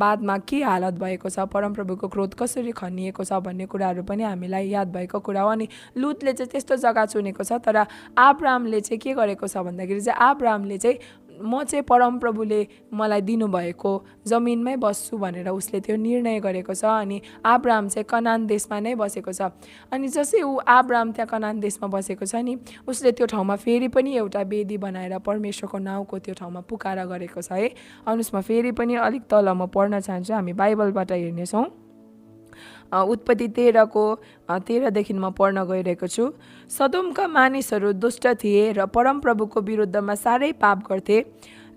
बादमा 0.00 0.38
के 0.48 0.62
हालत 0.62 0.94
भएको 0.94 1.28
छ 1.28 1.38
परमप्रभुको 1.52 2.08
क्रोध 2.08 2.34
कसरी 2.34 2.72
खनिएको 2.72 3.24
छ 3.24 3.32
भन्ने 3.44 3.66
कुराहरू 3.66 4.02
पनि 4.02 4.22
हामीलाई 4.22 4.68
याद 4.68 4.92
भएको 4.92 5.20
कुरा 5.20 5.42
हो। 5.42 5.48
अनि 5.50 5.68
लुतले 5.96 6.32
चाहिँ 6.32 6.50
त्यस्तो 6.50 6.76
जग्गा 6.76 7.06
चुनेको 7.06 7.44
छ 7.44 7.60
तर 7.60 7.84
आब्रामले 8.18 8.80
चाहिँ 8.80 8.98
के 8.98 9.14
गरेको 9.14 9.46
छ 9.46 9.56
भन्दाखेरि 9.68 10.00
चाहिँ 10.00 10.20
आब्रामले 10.20 10.78
चाहिँ 10.78 10.98
म 11.40 11.62
चाहिँ 11.64 11.82
परमप्रभुले 11.82 12.60
मलाई 12.92 13.20
दिनुभएको 13.20 13.92
जमिनमै 14.26 14.76
बस्छु 14.76 15.18
भनेर 15.18 15.48
उसले 15.48 15.80
त्यो 15.80 15.96
निर्णय 15.96 16.40
गरेको 16.40 16.74
छ 16.74 16.84
अनि 16.84 17.20
आब्राम 17.44 17.88
चाहिँ 17.88 18.06
कनान 18.10 18.46
देशमा 18.46 18.80
नै 18.80 18.94
बसेको 18.94 19.32
छ। 19.32 19.50
अनि 19.92 20.08
जसै 20.08 20.42
ऊ 20.42 20.58
आब्राम 20.68 21.12
त्यहाँ 21.12 21.28
कनान 21.28 21.60
देशमा 21.60 21.88
बसेको 21.88 22.26
छ 22.26 22.42
नि 22.42 22.58
उसले 22.88 23.12
त्यो 23.12 23.26
ठाउँमा 23.26 23.56
फेरि 23.56 23.88
पनि 23.88 24.16
एउटा 24.16 24.42
वेदी 24.42 24.76
बनाएर 24.78 25.18
परमेश्वरको 25.18 25.78
नाउँको 25.78 26.18
त्यो 26.18 26.34
ठाउँमा 26.34 26.60
पुकारा 26.68 27.04
गरेको 27.04 27.42
छ 27.42 27.52
है। 27.52 27.68
आउनुहोस् 28.06 28.34
म 28.34 28.40
फेरि 28.40 28.72
पनि 28.72 28.94
अलिक 28.96 29.22
तल 29.30 29.48
म 29.48 29.66
पढ्न 29.66 30.00
चाहन्छु 30.00 30.32
हामी 30.34 30.52
बाइबलबाट 30.52 31.12
हेर्नेछौँ। 31.12 31.87
उत्पत्ति 32.92 33.48
तेह्रको 33.48 34.04
तेह्रदेखि 34.66 35.14
म 35.14 35.30
पढ्न 35.38 35.64
गइरहेको 35.64 36.06
छु। 36.06 36.32
सदोमका 36.70 37.26
मानिसहरू 37.28 37.92
दुष्ट 37.94 38.26
थिए 38.42 38.72
र 38.72 38.86
परमप्रभुको 38.88 39.60
विरुद्धमा 39.60 40.14
साह्रै 40.16 40.52
पाप 40.60 40.78
गर्थे। 40.88 41.24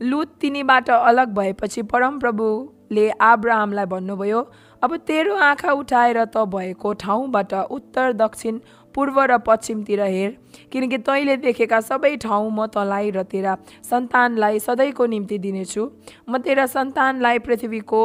लुत 0.02 0.30
तिनीबाट 0.42 0.90
अलग 0.90 1.34
भएपछि 1.34 1.82
परमप्रभुले 1.86 3.10
आब्राहमलाई 3.22 3.86
भन्नुभयो 3.86 4.40
अब 4.82 4.96
तेरो 5.08 5.36
आँखा 5.38 5.72
उठाएर 5.72 6.24
त 6.26 6.46
भएको 6.50 6.94
ठाउँबाट 6.98 7.54
उत्तर 7.54 8.14
दक्षिण 8.18 8.60
पूर्व 8.96 9.20
र 9.22 9.38
पश्चिमतिर 9.38 10.02
हेर 10.02 10.32
किनकि 10.72 10.98
तैँले 11.06 11.36
देखेका 11.38 11.80
सबै 11.82 12.16
ठाउँ 12.18 12.50
म 12.50 12.66
तँलाई 12.74 13.12
र 13.12 13.24
तेरा 13.24 13.56
सन्तानलाई 13.86 14.60
सधैँको 14.60 15.06
निम्ति 15.06 15.38
दिनेछु। 15.38 15.84
म 16.30 16.38
तेरा 16.42 16.66
सन्तानलाई 16.66 17.40
पृथ्वीको 17.40 18.02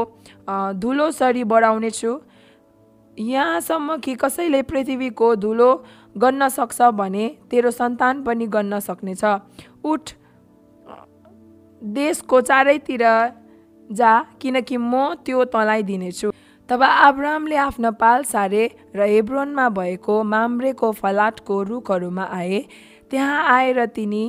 धुलोसरी 0.76 1.44
बढाउनेछु। 1.44 2.12
यहाँसम्म 3.18 3.96
कि 3.98 4.14
कसैले 4.14 4.62
पृथ्वीको 4.62 5.34
धुलो 5.36 5.70
गन्न 6.16 6.48
सक्छ 6.48 6.82
भने 6.94 7.28
तेरो 7.50 7.70
सन्तान 7.70 8.22
पनि 8.24 8.46
गन्न 8.46 8.80
सक्नेछ। 8.80 9.24
उठ 9.84 10.10
देशको 11.82 12.40
चारैतिर 12.40 13.02
जा 13.90 14.12
किनकि 14.40 14.76
म 14.76 15.14
त्यो 15.24 15.44
तँलाई 15.46 15.82
दिनेछु। 15.82 16.32
तब 16.68 16.82
आब्रामले 16.82 17.56
आफ्नो 17.56 17.90
पाल 18.00 18.24
सारे 18.24 18.62
र 18.96 19.06
हेब्रोनमा 19.06 19.68
भएको 19.70 20.22
माम्रेको 20.24 20.92
फलाटको 20.92 21.62
रुखहरूमा 21.62 22.24
आए। 22.32 22.60
त्यहाँ 23.10 23.42
आएर 23.48 23.84
तिनी 23.86 24.24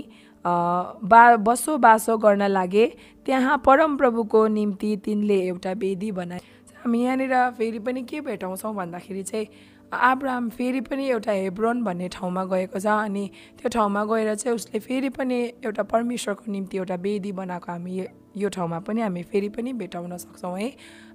बा 0.46 1.24
बसोबासो 1.38 2.18
गर्न 2.18 2.48
लागे। 2.48 2.86
त्यहाँ 3.26 3.58
परमप्रभुको 3.66 4.48
निम्ति 4.48 4.96
तिनले 5.06 5.40
एउटा 5.48 5.72
वेदी 5.74 6.12
बनाए। 6.12 6.42
हामी 6.78 7.04
यहाँनिर 7.04 7.34
फेरि 7.58 7.80
पनि 7.80 8.02
के 8.04 8.22
भेटाउँछौँ 8.22 8.74
भन्दाखेरि 8.76 9.24
चाहिँ 9.24 9.48
आब्राम 9.94 10.50
फेरि 10.50 10.82
पनि 10.82 11.08
एउटा 11.10 11.32
हेब्रोन 11.32 11.84
भन्ने 11.84 12.08
ठाउँमा 12.10 12.44
गएको 12.46 12.80
छ 12.80 12.88
अनि 12.88 13.30
त्यो 13.58 13.70
ठाउँमा 13.70 14.04
गएर 14.06 14.34
चाहिँ 14.36 14.56
उसले 14.56 14.80
फेरि 14.80 15.10
पनि 15.10 15.38
एउटा 15.66 15.84
परमेश्वरको 15.84 16.52
निम्ति 16.52 16.78
एउटा 16.78 16.96
वेदी 16.96 17.32
बनाएको 17.32 17.72
हामी 17.72 18.06
यो 18.38 18.50
ठाउँमा 18.50 18.80
पनि 18.84 19.02
हामी 19.02 19.24
फेरि 19.24 19.50
पनि 19.50 19.74
भेटाउन 19.74 20.18
सक्छौँ 20.18 20.58
है। 20.60 20.72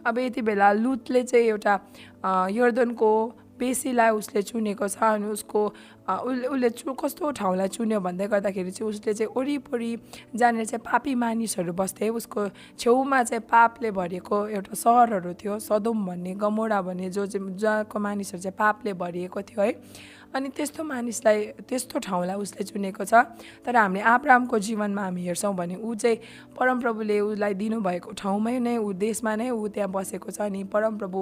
अब 0.06 0.18
यति 0.18 0.42
बेला 0.42 0.72
लुतले 0.72 1.22
चाहिँ 1.22 1.46
एउटा 1.46 1.74
यर्दनको 2.50 3.12
बेसीलाई 3.62 4.10
उसले 4.10 4.42
चुनेको 4.42 4.88
छ 4.88 4.98
अनि 5.14 5.26
उसको 5.30 5.60
उसले 6.02 6.46
उसले 6.46 6.70
चु 6.70 6.92
कस्तो 6.98 7.30
ठाउँलाई 7.38 7.68
चुन्यो 7.68 8.00
भन्दै 8.02 8.26
गर्दाखेरि 8.28 8.70
चाहिँ 8.70 8.88
उसले 8.90 9.12
चाहिँ 9.14 9.32
वरिपरि 9.36 9.90
जहाँनिर 10.34 10.64
चाहिँ 10.66 10.82
पापी 10.82 11.14
मानिसहरू 11.14 11.72
बस्थे। 11.72 12.08
उसको 12.10 12.48
छेउमा 12.78 13.22
चाहिँ 13.22 13.42
पापले 13.46 13.90
भरिएको 13.90 14.36
एउटा 14.48 14.74
सहरहरू 14.74 15.32
थियो 15.38 15.58
सदोम 15.62 16.06
भन्ने 16.06 16.34
गमोडा 16.42 16.80
भन्ने 16.82 17.10
जो 17.10 17.26
चाहिँ 17.26 17.54
जहाँको 17.56 17.98
मानिसहरू 17.98 18.42
चाहिँ 18.42 18.56
पापले 18.58 18.92
भरिएको 18.98 19.42
थियो 19.42 19.62
है। 19.62 19.72
अनि 20.34 20.48
त्यस्तो 20.48 20.84
मानिसलाई 20.84 21.38
त्यस्तो 21.68 21.98
ठाउँलाई 22.02 22.36
उसले 22.42 22.64
चुनेको 22.64 23.04
छ। 23.04 23.14
तर 23.62 23.76
हामीले 23.76 24.02
आब्रामको 24.02 24.58
जीवनमा 24.58 25.02
हामी 25.02 25.22
हेर्छौँ 25.22 25.54
भने 25.54 25.76
ऊ 25.76 25.94
चाहिँ 25.94 26.16
परमप्रभुले 26.58 27.20
उसलाई 27.20 27.54
दिनुभएको 27.54 28.10
ठाउँमै 28.18 28.58
नै 28.58 28.76
ऊ 28.78 28.92
देशमा 28.96 29.36
नै 29.36 29.50
ऊ 29.50 29.68
त्यहाँ 29.70 29.90
बसेको 29.92 30.30
छ 30.32 30.40
अनि 30.50 30.64
परमप्रभु 30.66 31.20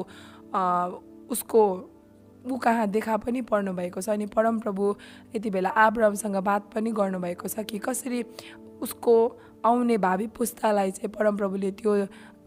उसको 1.30 1.62
ऊ 2.46 2.56
कहाँ 2.56 2.86
देखा 2.88 3.16
पनि 3.16 3.40
पर्नु 3.42 3.72
भएको 3.74 4.00
छ 4.00 4.08
अनि 4.10 4.26
परमप्रभु 4.26 4.94
यति 5.36 5.50
बेला 5.50 5.68
आब्रामसँग 5.76 6.36
बात 6.36 6.72
पनि 6.74 6.92
गर्नुभएको 6.92 7.48
छ 7.48 7.64
कि 7.70 7.78
कसरी 7.78 8.24
उसको 8.82 9.14
आउने 9.64 9.96
भावी 9.98 10.26
पुस्तालाई 10.36 10.90
चाहिँ 10.90 11.12
परमप्रभुले 11.18 11.70
त्यो 11.80 12.06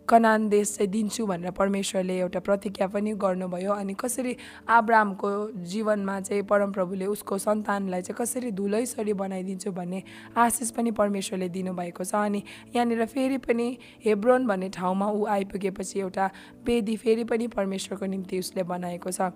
कनान 0.09 0.47
देश 0.49 0.75
चाहिँ 0.75 0.89
दिन्छु 0.91 1.25
भनेर 1.25 1.51
परमेश्वरले 1.51 2.17
एउटा 2.19 2.39
प्रतिज्ञा 2.39 2.87
पनि 2.87 3.13
गर्नुभयो 3.15 3.73
अनि 3.73 3.93
कसरी 3.93 4.35
आब्रामको 4.69 5.29
जीवनमा 5.71 6.19
चाहिँ 6.21 6.43
परमप्रभुले 6.43 7.05
उसको 7.05 7.37
सन्तानलाई 7.37 8.01
चाहिँ 8.01 8.17
कसरी 8.19 8.51
धुलैसरी 8.51 9.13
बनाइदिन्छु 9.13 9.71
भन्ने 9.71 10.03
आशिष 10.37 10.71
पनि 10.71 10.91
परमेश्वरले 10.91 11.49
दिनुभएको 11.49 12.03
छ 12.03 12.15
अनि 12.15 12.43
यहाँनिर 12.75 13.05
फेरि 13.05 13.37
पनि 13.47 13.77
हेब्रोन 14.05 14.47
भन्ने 14.47 14.69
ठाउँमा 14.75 15.09
ऊ 15.11 15.25
आइपुगेपछि 15.37 15.99
एउटा 15.99 16.29
वेदी 16.65 16.97
फेरि 16.97 17.23
पनि 17.23 17.47
परमेश्वरको 17.47 18.05
निम्ति 18.05 18.39
उसले 18.39 18.63
बनाएको 18.63 19.11
छ। 19.11 19.31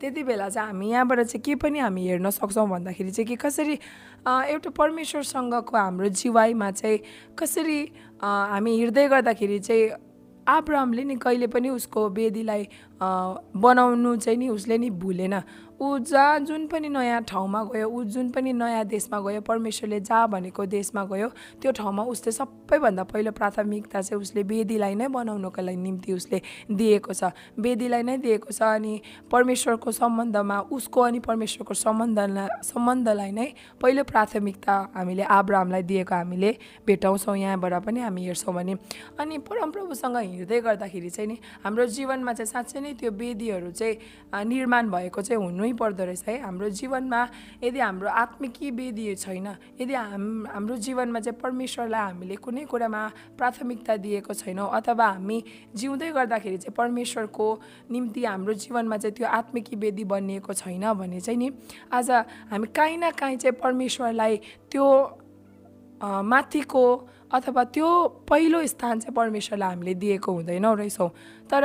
त्यति 0.00 0.22
बेला 0.24 0.48
चाहिँ 0.48 0.66
हामी 0.66 0.90
यहाँबाट 0.90 1.20
चाहिँ 1.20 1.42
के 1.44 1.54
पनि 1.60 1.78
हामी 1.78 2.06
हेर्न 2.08 2.30
सक्छौँ 2.30 2.68
भन्दाखेरि 2.68 3.10
चाहिँ 3.10 3.26
कि 3.28 3.36
कसरी 3.36 3.78
एउटा 4.26 4.70
परमेश्वरसँगको 4.72 5.76
हाम्रो 5.76 6.08
जीवाइमा 6.08 6.70
चाहिँ 6.70 6.98
कसरी 7.38 7.80
हामी 8.22 8.76
हिँड्दै 8.76 9.08
गर्दाखेरि 9.08 9.58
चाहिँ 9.58 9.90
आब्रामले 10.48 11.04
नि 11.04 11.14
कहिले 11.20 11.46
पनि 11.46 11.68
उसको 11.68 12.08
वेदीलाई 12.10 12.68
बनाउनु 13.00 14.16
चाहिँ 14.16 14.38
नि 14.38 14.48
उसले 14.48 14.78
नि 14.78 14.90
भुलेन। 14.90 15.34
ऊ 15.80 15.98
जहाँ 15.98 16.38
जुन 16.40 16.66
पनि 16.66 16.88
नयाँ 16.88 17.22
ठाउँमा 17.24 17.62
गयो 17.64 17.88
ऊ 17.88 18.02
जुन 18.04 18.28
पनि 18.30 18.52
नयाँ 18.52 18.84
देशमा 18.84 19.20
गयो 19.20 19.40
परमेश्वरले 19.40 20.00
जहाँ 20.00 20.28
भनेको 20.28 20.66
देशमा 20.66 21.04
गयो 21.04 21.28
त्यो 21.62 21.72
ठाउँमा 21.72 22.02
उसले 22.04 22.32
सबैभन्दा 22.32 23.02
पहिलो 23.08 23.32
प्राथमिकता 23.32 24.00
चाहिँ 24.02 24.20
उसले 24.20 24.42
वेदीलाई 24.42 24.94
नै 24.94 25.08
बनाउनको 25.08 25.62
लागि 25.62 25.76
निम्ति 25.76 26.12
उसले 26.12 26.40
दिएको 26.68 27.12
छ। 27.12 27.32
वेदीलाई 27.56 28.02
नै 28.02 28.16
दिएको 28.18 28.52
छ 28.52 28.62
अनि 28.76 29.00
परमेश्वरको 29.32 29.92
सम्बन्धमा 29.92 30.58
उसको 30.68 31.00
अनि 31.00 31.18
परमेश्वरको 31.24 31.74
सम्बन्धलाई 31.74 32.48
सम्बन्धलाई 32.60 33.30
नै 33.32 33.48
पहिलो 33.80 34.04
प्राथमिकता 34.04 34.76
हामीले 34.94 35.22
आब्रामलाई 35.22 35.82
दिएको 35.82 36.14
हामीले 36.14 36.50
भेटाउँछौँ 36.86 37.36
यहाँबाट 37.38 37.74
पनि 37.88 38.00
हामी 38.00 38.26
हेर्छौँ 38.26 38.54
भने। 38.54 38.74
अनि 39.16 39.38
परमप्रभुसँग 39.48 40.16
हिँड्दै 40.16 40.60
गर्दाखेरि 40.60 41.10
चाहिँ 41.10 41.28
नि 41.28 41.38
हाम्रो 41.64 41.86
जीवनमा 41.88 42.32
चाहिँ 42.36 42.52
साँच्चै 42.52 42.80
नै 42.80 42.92
त्यो 43.00 43.10
वेदीहरू 43.16 43.70
चाहिँ 43.72 44.44
निर्माण 44.44 44.90
भएको 44.90 45.22
चाहिँ 45.22 45.42
हुनु 45.42 45.68
पर्दो 45.72 46.04
रहेछ 46.04 46.24
है? 46.28 46.38
हाम्रो 46.42 46.68
जीवनमा 46.70 47.20
यदि 47.64 47.80
हाम्रो 47.80 48.08
आत्मिकी 48.08 48.70
वेदी 48.70 49.14
छैन 49.14 49.46
यदि 49.80 49.94
हाम 49.94 50.46
हाम्रो 50.46 50.76
जीवनमा 50.76 51.20
चाहिँ 51.20 51.40
परमेश्वरलाई 51.40 52.00
हामीले 52.00 52.36
कुनै 52.36 52.64
कुरामा 52.64 53.02
प्राथमिकता 53.38 53.96
दिएको 53.96 54.34
छैनौँ 54.34 54.68
अथवा 54.70 55.06
हामी 55.06 55.42
जिउँदै 55.74 56.10
गर्दाखेरि 56.12 56.56
चाहिँ 56.56 56.74
परमेश्वरको 56.76 57.46
निम्ति 57.90 58.24
हाम्रो 58.24 58.54
जीवनमा 58.54 58.96
चाहिँ 58.96 59.14
त्यो 59.14 59.26
आत्मिकी 59.28 59.76
वेदी 59.76 60.04
बनिएको 60.04 60.52
छैन 60.52 60.92
भने 60.92 61.20
चाहिँ 61.20 61.38
नि 61.38 61.50
आज 61.92 62.10
हामी 62.50 62.66
काहीँ 62.76 62.96
न 62.96 63.10
काहीँ 63.10 63.36
चाहिँ 63.36 63.56
परमेश्वरलाई 63.62 64.36
त्यो 64.70 64.86
माथिको 66.02 66.84
अथवा 67.32 67.62
त्यो 67.64 67.88
पहिलो 68.28 68.66
स्थान 68.66 69.00
चाहिँ 69.00 69.14
परमेश्वरलाई 69.14 69.68
हामीले 69.70 69.94
दिएको 69.94 70.32
हुँदैनौँ 70.32 70.76
रहेछौँ। 70.76 71.08
तर 71.46 71.64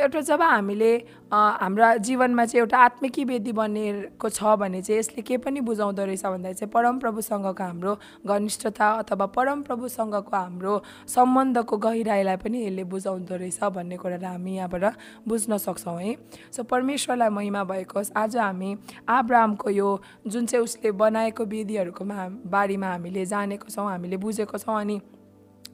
एउटा 0.00 0.20
जब 0.20 0.42
हामीले 0.42 0.92
हाम्रा 1.32 1.94
जीवनमा 1.96 2.44
चाहिँ 2.44 2.60
एउटा 2.60 2.78
आत्मिकी 2.78 3.24
वेदी 3.24 3.52
बनेको 3.52 4.28
छ 4.28 4.56
भने 4.58 4.80
चाहिँ 4.82 4.98
यसले 4.98 5.22
के 5.22 5.36
पनि 5.36 5.60
बुझाउँदो 5.60 6.04
रहेछ 6.04 6.24
भन्दा 6.24 6.52
चाहिँ 6.52 6.70
परमप्रभुसँगको 6.72 7.62
हाम्रो 7.62 7.98
घनिष्ठता 8.26 8.90
अथवा 9.00 9.26
परमप्रभुसँगको 9.36 10.36
हाम्रो 10.36 10.82
सम्बन्धको 11.06 11.76
गहिराइलाई 11.76 12.36
पनि 12.36 12.64
यसले 12.66 12.84
बुझाउँदो 12.84 13.36
रहेछ 13.36 13.60
भन्ने 13.76 13.96
कुरालाई 13.96 14.32
हामी 14.32 14.56
यहाँबाट 14.56 14.84
बुझ्न 15.28 15.58
सक्छौँ 15.58 15.98
है। 16.00 16.16
सो 16.52 16.62
परमेश्वरलाई 16.64 17.28
महिमा 17.28 17.64
भएको 17.64 18.02
आज 18.16 18.36
हामी 18.36 18.76
आब्रामको 19.08 19.70
यो 19.70 19.88
जुन 20.26 20.46
चाहिँ 20.46 20.64
उसले 20.64 20.92
बनाएको 20.92 21.44
वेदीहरूको 21.44 22.04
बारेमा 22.50 22.86
हामीले 22.86 23.26
जानेको 23.26 23.68
छौँ 23.70 23.88
हामीले 23.90 24.16
बुझेको 24.16 24.58
छौँ 24.58 24.80
अनि 24.80 25.00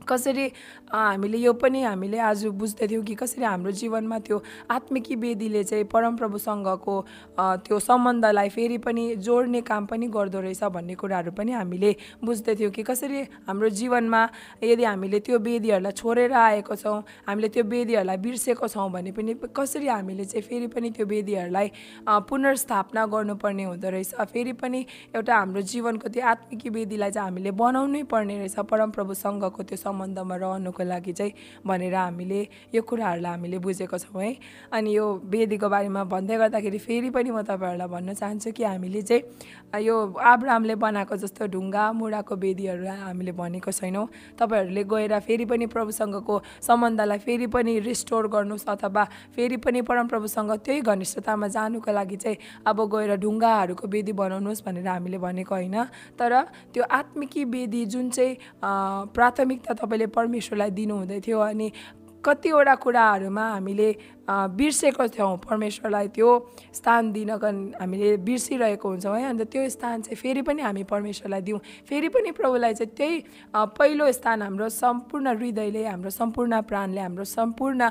कसरी 0.08 0.46
हामीले 0.92 1.38
यो 1.38 1.52
पनि 1.54 1.82
हामीले 1.82 2.18
आज 2.20 2.44
बुझ्दैथ्यौँ 2.54 3.02
कि 3.04 3.14
कसरी 3.16 3.44
हाम्रो 3.44 3.70
जीवनमा 3.72 4.18
त्यो 4.18 4.42
आत्मिकी 4.70 5.16
वेदीले 5.16 5.62
चाहिँ 5.64 5.84
परमप्रभुसँगको 5.86 6.94
त्यो 7.38 7.78
सम्बन्धलाई 7.80 8.48
फेरि 8.48 8.78
पनि 8.78 9.04
जोड्ने 9.18 9.60
काम 9.62 9.86
पनि 9.86 10.06
गर्दो 10.08 10.40
रहेछ 10.40 10.62
भन्ने 10.70 10.94
कुराहरू 10.94 11.32
पनि 11.32 11.52
हामीले 11.52 11.94
बुझ्दैथ्यौँ 12.24 12.70
कि 12.70 12.82
कसरी 12.82 13.22
हाम्रो 13.46 13.68
जीवनमा 13.70 14.22
यदि 14.64 14.84
हामीले 14.84 15.20
त्यो 15.20 15.38
वेदीहरूलाई 15.40 15.92
छोडेर 15.92 16.32
आएको 16.34 16.76
छौँ 16.76 17.02
हामीले 17.26 17.48
त्यो 17.48 17.64
वेदीहरूलाई 17.66 18.16
बिर्सेको 18.18 18.68
छौँ 18.68 18.90
भने 18.92 19.12
पनि 19.12 19.34
कसरी 19.50 19.86
हामीले 19.88 20.24
चाहिँ 20.26 20.42
फेरि 20.42 20.66
पनि 20.68 20.90
त्यो 20.90 21.06
वेदीहरूलाई 21.06 21.70
पुनर्स्थापना 22.26 23.06
गर्नुपर्ने 23.06 23.64
हुँदो 23.64 23.90
रहेछ 23.90 24.14
फेरि 24.26 24.52
पनि 24.54 24.84
एउटा 25.14 25.36
हाम्रो 25.36 25.62
जीवनको 25.64 26.08
त्यो 26.08 26.26
आत्मिकी 26.26 26.68
वेदीलाई 26.70 27.10
चाहिँ 27.10 27.28
हामीले 27.28 27.50
बनाउनै 27.56 28.02
पर्ने 28.06 28.38
रहेछ 28.38 28.58
परमप्रभुसँगको 28.66 29.62
त्यो 29.62 29.76
सम्बन्धमा 29.96 30.36
रहनुको 30.36 30.82
लागि 30.84 31.12
चाहिँ 31.12 31.32
भनेर 31.64 31.94
हामीले 31.96 32.40
यो 32.74 32.82
कुराहरूलाई 32.84 33.32
हामीले 33.32 33.58
बुझेको 33.64 33.98
छौँ 33.98 34.22
है। 34.22 34.36
अनि 34.72 34.90
यो 34.96 35.04
वेदीको 35.24 35.68
बारेमा 35.68 36.04
भन्दै 36.04 36.36
गर्दाखेरि 36.36 36.78
फेरि 36.78 37.10
पनि 37.10 37.30
म 37.32 37.40
तपाईँहरूलाई 37.42 37.88
भन्न 37.88 38.14
चाहन्छु 38.14 38.52
कि 38.52 38.64
हामीले 38.64 39.02
चाहिँ 39.02 39.80
यो 39.80 39.96
आब्रामले 40.12 40.74
बनाएको 40.76 41.16
जस्तो 41.16 41.46
ढुङ्गा 41.48 41.84
मुढाको 41.92 42.34
वेदीहरू 42.36 42.84
हामीले 42.84 43.32
भनेको 43.32 43.72
छैनौँ। 43.72 44.06
तपाईँहरूले 44.36 44.84
गएर 44.84 45.18
फेरि 45.24 45.44
पनि 45.48 45.66
प्रभुसँगको 45.72 46.34
सम्बन्धलाई 46.60 47.18
फेरि 47.18 47.46
पनि 47.48 47.78
रिस्टोर 47.80 48.28
गर्नुहोस् 48.28 48.68
अथवा 48.68 49.04
फेरि 49.32 49.56
पनि 49.64 49.80
परमप्रभुसँग 49.80 50.52
त्यही 50.60 50.80
घनिष्ठतामा 50.82 51.48
जानुको 51.48 51.92
लागि 51.92 52.16
चाहिँ 52.16 52.36
अब 52.66 52.78
गएर 52.84 53.16
ढुङ्गाहरूको 53.16 53.88
वेदी 53.88 54.12
बनाउनुहोस् 54.12 54.64
भनेर 54.66 54.88
हामीले 54.88 55.18
भनेको 55.18 55.54
होइन। 55.54 55.76
तर 56.18 56.32
त्यो 56.74 56.84
आत्मिकी 56.84 57.44
वेदी 57.46 57.84
जुन 57.86 58.10
चाहिँ 58.10 58.36
प्राथमिकता 59.14 59.72
तपाईँले 59.86 60.06
परमेश्वरलाई 60.10 60.70
दिनुहुँदै 60.74 61.20
थियो 61.22 61.38
अनि 61.40 61.70
कतिवटा 62.26 62.74
कुराहरूमा 62.82 63.44
हामीले 63.54 63.88
बिर्सेको 64.26 65.04
थियौँ। 65.14 65.36
परमेश्वरलाई 65.46 66.08
त्यो 66.10 66.30
स्थान 66.74 67.12
दिनको 67.14 67.46
हामीले 67.78 68.16
बिर्सिरहेको 68.26 68.82
हुन्छौँ 68.82 69.14
है। 69.14 69.24
अन्त 69.30 69.42
त्यो 69.46 69.62
स्थान 69.70 70.02
चाहिँ 70.02 70.18
फेरि 70.18 70.42
पनि 70.42 70.62
हामी 70.62 70.82
परमेश्वरलाई 70.90 71.40
दिउँ। 71.46 71.60
फेरि 71.86 72.08
पनि 72.10 72.30
प्रभुलाई 72.34 72.74
चाहिँ 72.74 72.90
त्यही 72.98 73.14
पहिलो 73.54 74.10
स्थान 74.12 74.42
हाम्रो 74.42 74.68
सम्पूर्ण 74.74 75.26
हृदयले 75.38 75.84
हाम्रो 75.86 76.10
सम्पूर्ण 76.10 76.60
प्राणले 76.66 77.00
हाम्रो 77.00 77.24
सम्पूर्ण 77.30 77.90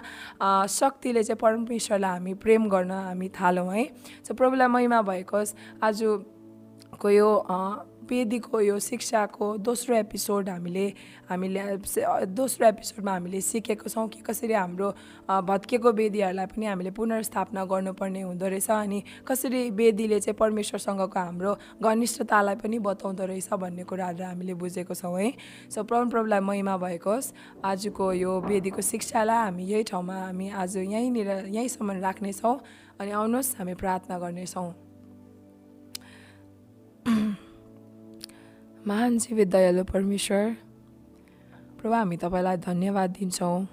शक्तिले 0.67 1.23
चाहिँ 1.23 1.39
परमेश्वरलाई 1.39 2.12
हामी 2.12 2.34
प्रेम 2.43 2.67
गर्न 2.69 2.91
हामी 2.91 3.29
थालौँ 3.39 3.71
है। 3.71 3.88
सो 4.27 4.34
प्रभुलाई 4.36 4.67
महिमा 4.67 5.01
भएको 5.01 5.43
आजको 5.79 7.10
यो 7.10 7.29
वेदीको 8.06 8.60
यो 8.62 8.78
शिक्षाको 8.80 9.46
दोस्रो 9.58 9.96
एपिसोड 9.96 10.50
हामीले 10.50 10.86
हामीले 11.30 11.62
दोस्रो 12.30 12.68
एपिसोडमा 12.68 13.12
हामीले 13.12 13.41
सिकेको 13.41 13.89
छौँ 13.89 14.08
कि 14.08 14.22
कसरी 14.22 14.54
हाम्रो 14.54 14.89
भत्केको 15.50 15.91
वेदीहरूलाई 15.91 16.46
पनि 16.46 16.65
हामीले 16.65 16.91
पुनर्स्थापना 16.94 17.65
गर्नुपर्ने 17.65 18.22
हुँदो 18.22 18.48
रहेछ 18.48 18.70
अनि 18.70 19.04
कसरी 19.28 19.70
वेदीले 19.72 20.20
चाहिँ 20.20 20.38
परमेश्वरसँगको 20.38 21.20
हाम्रो 21.20 21.58
घनिष्ठतालाई 21.82 22.56
पनि 22.62 22.80
बताउँदो 22.80 23.26
रहेछ 23.26 23.50
भन्ने 23.54 23.84
कुराहरू 23.84 24.24
हामीले 24.24 24.54
बुझेको 24.54 24.94
छौँ 24.94 25.20
है। 25.20 25.34
सो 25.74 25.84
प्रभु 25.84 26.10
प्रभुलाई 26.10 26.39
महिमा 26.46 26.78
भएको 26.78 27.10
होस् 27.10 27.34
आजको 27.65 28.13
यो 28.13 28.39
वेदीको 28.41 28.82
शिक्षालाई 28.82 29.38
हामी 29.46 29.63
यही 29.65 29.84
ठाउँमा 29.89 30.15
हामी 30.26 30.50
आज 30.54 30.78
यहीँनिर 30.78 31.30
यहीँसम्म 31.50 32.00
राख्नेछौँ 32.06 32.56
अनि 33.02 33.12
आउनुहोस् 33.12 33.56
हामी 33.58 33.74
प्रार्थना 33.76 34.20
गर्नेछौँ। 34.20 34.74
महान 38.88 39.17
जीवित 39.17 39.48
दयालु 39.50 39.84
परमेश्वर 39.84 40.50
प्रभा 41.82 41.98
हामी 41.98 42.17
तपाईँलाई 42.17 42.58
धन्यवाद 42.62 43.10
दिन्छौँ। 43.10 43.65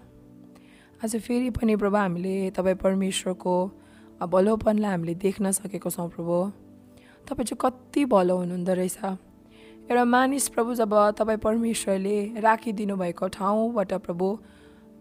आज 1.04 1.16
फेरि 1.20 1.50
पनि 1.52 1.74
प्रभा 1.76 2.00
हामीले 2.00 2.50
तपाईँ 2.56 2.74
परमेश्वरको 2.80 3.54
भलोपनलाई 4.24 4.90
हामीले 4.90 5.14
देख्न 5.20 5.50
सकेको 5.52 5.90
छौँ 5.90 6.08
प्रभु। 6.08 6.36
तपाईँ 7.28 7.44
चाहिँ 7.44 7.58
कति 7.60 8.04
भलो 8.08 8.36
हुनुहुँदो 8.36 8.72
रहेछ। 8.72 8.96
एउटा 9.92 10.04
मानिस 10.04 10.48
प्रभु 10.48 10.74
जब 10.80 10.94
तपाईँ 11.18 11.38
परमेश्वरले 11.44 12.40
राखिदिनु 12.40 12.96
भएको 12.96 13.28
ठाउँबाट 13.36 13.92
प्रभु 13.92 14.28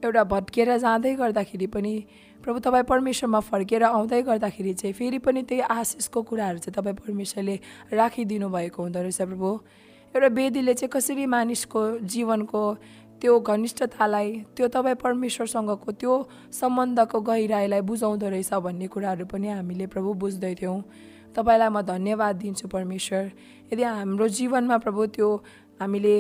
एउटा 0.03 0.23
भट्किएर 0.23 0.77
जाँदै 0.77 1.13
गर्दाखेरि 1.15 1.67
पनि 1.71 1.93
प्रभु 2.43 2.59
तपाईँ 2.59 2.83
परमेश्वरमा 2.83 3.39
फर्केर 3.47 3.83
आउँदै 3.83 4.21
गर्दाखेरि 4.27 4.73
चाहिँ 4.73 4.93
फेरि 4.93 5.19
पनि 5.23 5.43
त्यही 5.47 5.61
आशिषको 5.71 6.21
कुराहरू 6.21 6.59
चाहिँ 6.59 6.75
तपाईँ 6.75 6.99
परमेश्वरले 6.99 7.55
राखिदिनु 7.95 8.49
भएको 8.49 8.83
हुँदो 8.83 8.99
रहेछ 8.99 9.21
प्रभु। 9.21 9.51
एउटा 10.11 10.27
वेदीले 10.35 10.73
चाहिँ 10.73 10.89
कसरी 10.91 11.25
मानिसको 11.25 11.81
जीवनको 12.03 12.61
त्यो 13.21 13.39
घनिष्ठतालाई 13.39 14.29
त्यो 14.55 14.67
तपाईँ 14.67 14.95
परमेश्वरसँगको 15.03 15.91
त्यो 16.01 16.13
सम्बन्धको 16.51 17.19
गहिराइलाई 17.21 17.81
बुझाउँदो 17.87 18.27
रहेछ 18.33 18.53
भन्ने 18.65 18.87
कुराहरू 18.91 19.25
पनि 19.31 19.47
हामीले 19.47 19.87
प्रभु 19.87 20.13
बुझ्दैथ्यौँ 20.21 20.79
तपाईँलाई 21.31 21.69
म 21.71 21.81
धन्यवाद 21.87 22.35
दिन्छु 22.43 22.67
परमेश्वर। 22.67 23.23
यदि 23.71 23.83
हाम्रो 23.83 24.27
जीवनमा 24.27 24.77
प्रभु 24.83 25.05
त्यो 25.15 25.29
हामीले 25.79 26.15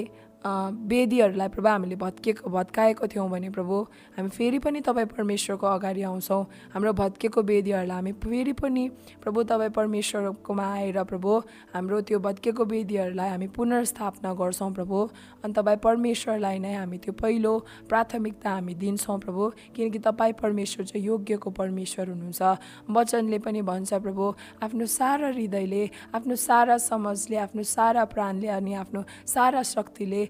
वेदीहरूलाई 0.45 1.47
प्रभु 1.47 1.67
हामीले 1.67 1.95
भत्किएको 1.95 2.49
भत्काएको 2.49 3.07
थियौँ 3.07 3.29
भने 3.29 3.49
प्रभु 3.53 3.75
हामी 4.17 4.29
फेरि 4.29 4.59
पनि 4.59 4.81
तपाईँ 4.81 5.05
परमेश्वरको 5.07 5.67
अगाडि 5.67 6.01
आउँछौँ। 6.01 6.43
हाम्रो 6.73 6.93
भत्किएको 6.93 7.41
वेदीहरूलाई 7.41 7.95
हामी 7.95 8.11
फेरि 8.17 8.53
पनि 8.57 8.87
प्रभु 9.21 9.43
तपाईँ 9.43 9.69
परमेश्वरकोमा 9.69 10.65
आएर 10.73 11.03
प्रभु 11.03 11.37
हाम्रो 11.73 12.01
त्यो 12.01 12.19
भत्किएको 12.19 12.65
वेदीहरूलाई 12.65 13.29
हामी 13.29 13.47
पुनर्स्थापना 13.53 14.33
गर्छौँ 14.33 14.71
प्रभु। 14.73 14.97
अनि 15.45 15.53
तपाईँ 15.53 15.77
परमेश्वरलाई 15.85 16.59
नै 16.59 16.73
हामी 16.73 16.97
त्यो 16.97 17.13
पहिलो 17.21 17.53
प्राथमिकता 17.89 18.49
हामी 18.49 18.73
दिन्छौँ 18.81 19.19
प्रभु 19.19 19.49
किनकि 19.75 19.99
तपाईँ 20.09 20.33
परमेश्वर 20.41 20.85
चाहिँ 20.85 21.05
योग्यको 21.05 21.49
परमेश्वर 21.61 22.09
हुनुहुन्छ। 22.09 22.41
वचनले 22.89 23.39
पनि 23.45 23.61
भन्छ 23.61 23.93
प्रभु 23.93 24.33
आफ्नो 24.63 24.85
सारा 24.89 25.27
हृदयले 25.37 25.83
आफ्नो 26.17 26.35
सारा 26.35 26.77
समझले 26.89 27.37
आफ्नो 27.45 27.63
सारा 27.77 28.05
प्राणले 28.09 28.47
अनि 28.57 28.73
आफ्नो 28.81 29.03
सारा 29.27 29.63
शक्तिले 29.75 30.29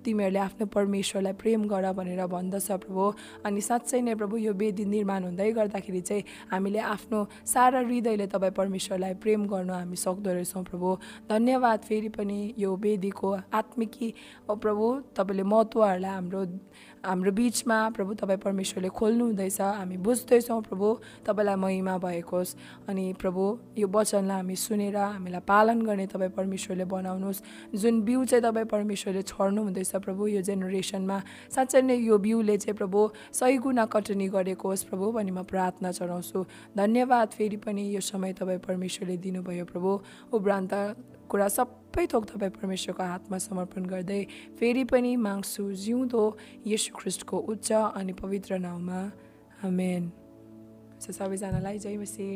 तिमीहरूले 0.05 0.39
आफ्नो 0.39 0.65
परमेश्वरलाई 0.75 1.33
प्रेम 1.33 1.63
गर 1.67 1.91
भनेर 1.93 2.25
भन्दछ 2.27 2.71
प्रभु। 2.83 3.03
अनि 3.45 3.61
साँच्चै 3.61 4.01
नै 4.01 4.15
प्रभु 4.15 4.37
यो 4.37 4.53
वेदी 4.53 4.85
निर्माण 4.85 5.23
हुँदै 5.23 5.51
गर्दाखेरि 5.51 6.01
चाहिँ 6.01 6.23
हामीले 6.51 6.79
आफ्नो 6.79 7.19
सारा 7.45 7.79
हृदयले 7.79 8.27
तपाईँ 8.27 8.51
परमेश्वरलाई 8.51 9.13
प्रेम 9.23 9.45
गर्नु 9.47 9.73
हामी 9.73 9.95
सक्दो 9.95 10.33
रहेछौँ 10.33 10.63
प्रभु। 10.63 10.97
धन्यवाद 11.29 11.79
फेरि 11.87 12.09
पनि 12.17 12.53
यो 12.57 12.75
वेदीको 12.75 13.29
आत्मिकी 13.53 14.13
प्रभु 14.49 14.85
तपाईँले 15.17 15.43
महत्त्वहरूलाई 15.43 16.11
हाम्रो 16.11 16.45
हाम्रो 17.01 17.31
बिचमा 17.33 17.77
प्रभु 17.97 18.13
तपाईँ 18.13 18.37
परमेश्वरले 18.39 18.89
खोल्नु 18.93 19.25
हुँदैछ 19.25 19.61
हामी 19.61 19.97
बुझ्दैछौँ 20.05 20.61
प्रभु। 20.61 20.87
तपाईँलाई 21.25 21.55
महिमा 21.57 21.97
भएको 21.97 22.37
होस्। 22.37 22.55
अनि 22.89 23.05
प्रभु 23.17 23.43
यो 23.77 23.87
वचनलाई 23.89 24.37
हामी 24.37 24.55
सुनेर 24.55 24.97
हामीलाई 24.97 25.41
पालन 25.41 25.81
गर्ने 25.81 26.05
तपाईँ 26.13 26.29
परमेश्वरले 26.37 26.85
बनाउनुहोस्। 26.85 27.41
जुन 27.73 28.01
बिउ 28.05 28.25
चाहिँ 28.25 28.43
तपाईँ 28.45 28.65
परमेश्वरले 28.69 29.21
छर्नु 29.25 29.61
हुँदैछ 29.63 29.90
प्रभु 29.99 30.27
यो 30.27 30.41
जेनेरेसनमा 30.41 31.17
साँच्चै 31.55 31.81
नै 31.81 31.95
यो 31.97 32.17
बिउले 32.17 32.57
चाहिँ 32.57 32.77
प्रभु 32.77 32.99
सही 33.33 33.57
गुना 33.57 33.85
कटनी 33.85 34.27
गरेको 34.27 34.67
होस् 34.69 34.83
प्रभु 34.87 35.11
भनी 35.11 35.31
म 35.31 35.43
प्रार्थना 35.43 35.91
चढाउँछु। 35.91 36.39
धन्यवाद 36.77 37.27
फेरि 37.31 37.57
पनि 37.57 37.83
यो 37.95 38.01
समय 38.01 38.33
तपाईँ 38.33 38.59
परमेश्वरले 38.59 39.17
दिनुभयो 39.17 39.65
प्रभु। 39.65 39.89
उब्रान्त 40.33 40.73
कुरा 41.29 41.47
सबै 41.47 42.05
थोक 42.13 42.23
तपाईँ 42.25 42.51
परमेश्वरको 42.51 43.03
हातमा 43.03 43.37
समर्पण 43.37 43.85
गर्दै 43.85 44.21
फेरि 44.59 44.83
पनि 44.83 45.15
माग्छु 45.15 45.63
जिउँदो 45.73 46.23
यशु 46.67 46.93
ख्रिस्टको 46.95 47.37
उच्च 47.51 47.71
अनि 47.71 48.13
पवित्र 48.13 48.57
नाउँमा। 48.59 48.99
आमेन। 49.63 50.11
सबैजनालाई 51.01 51.77
जय 51.79 51.97
मसी 51.97 52.27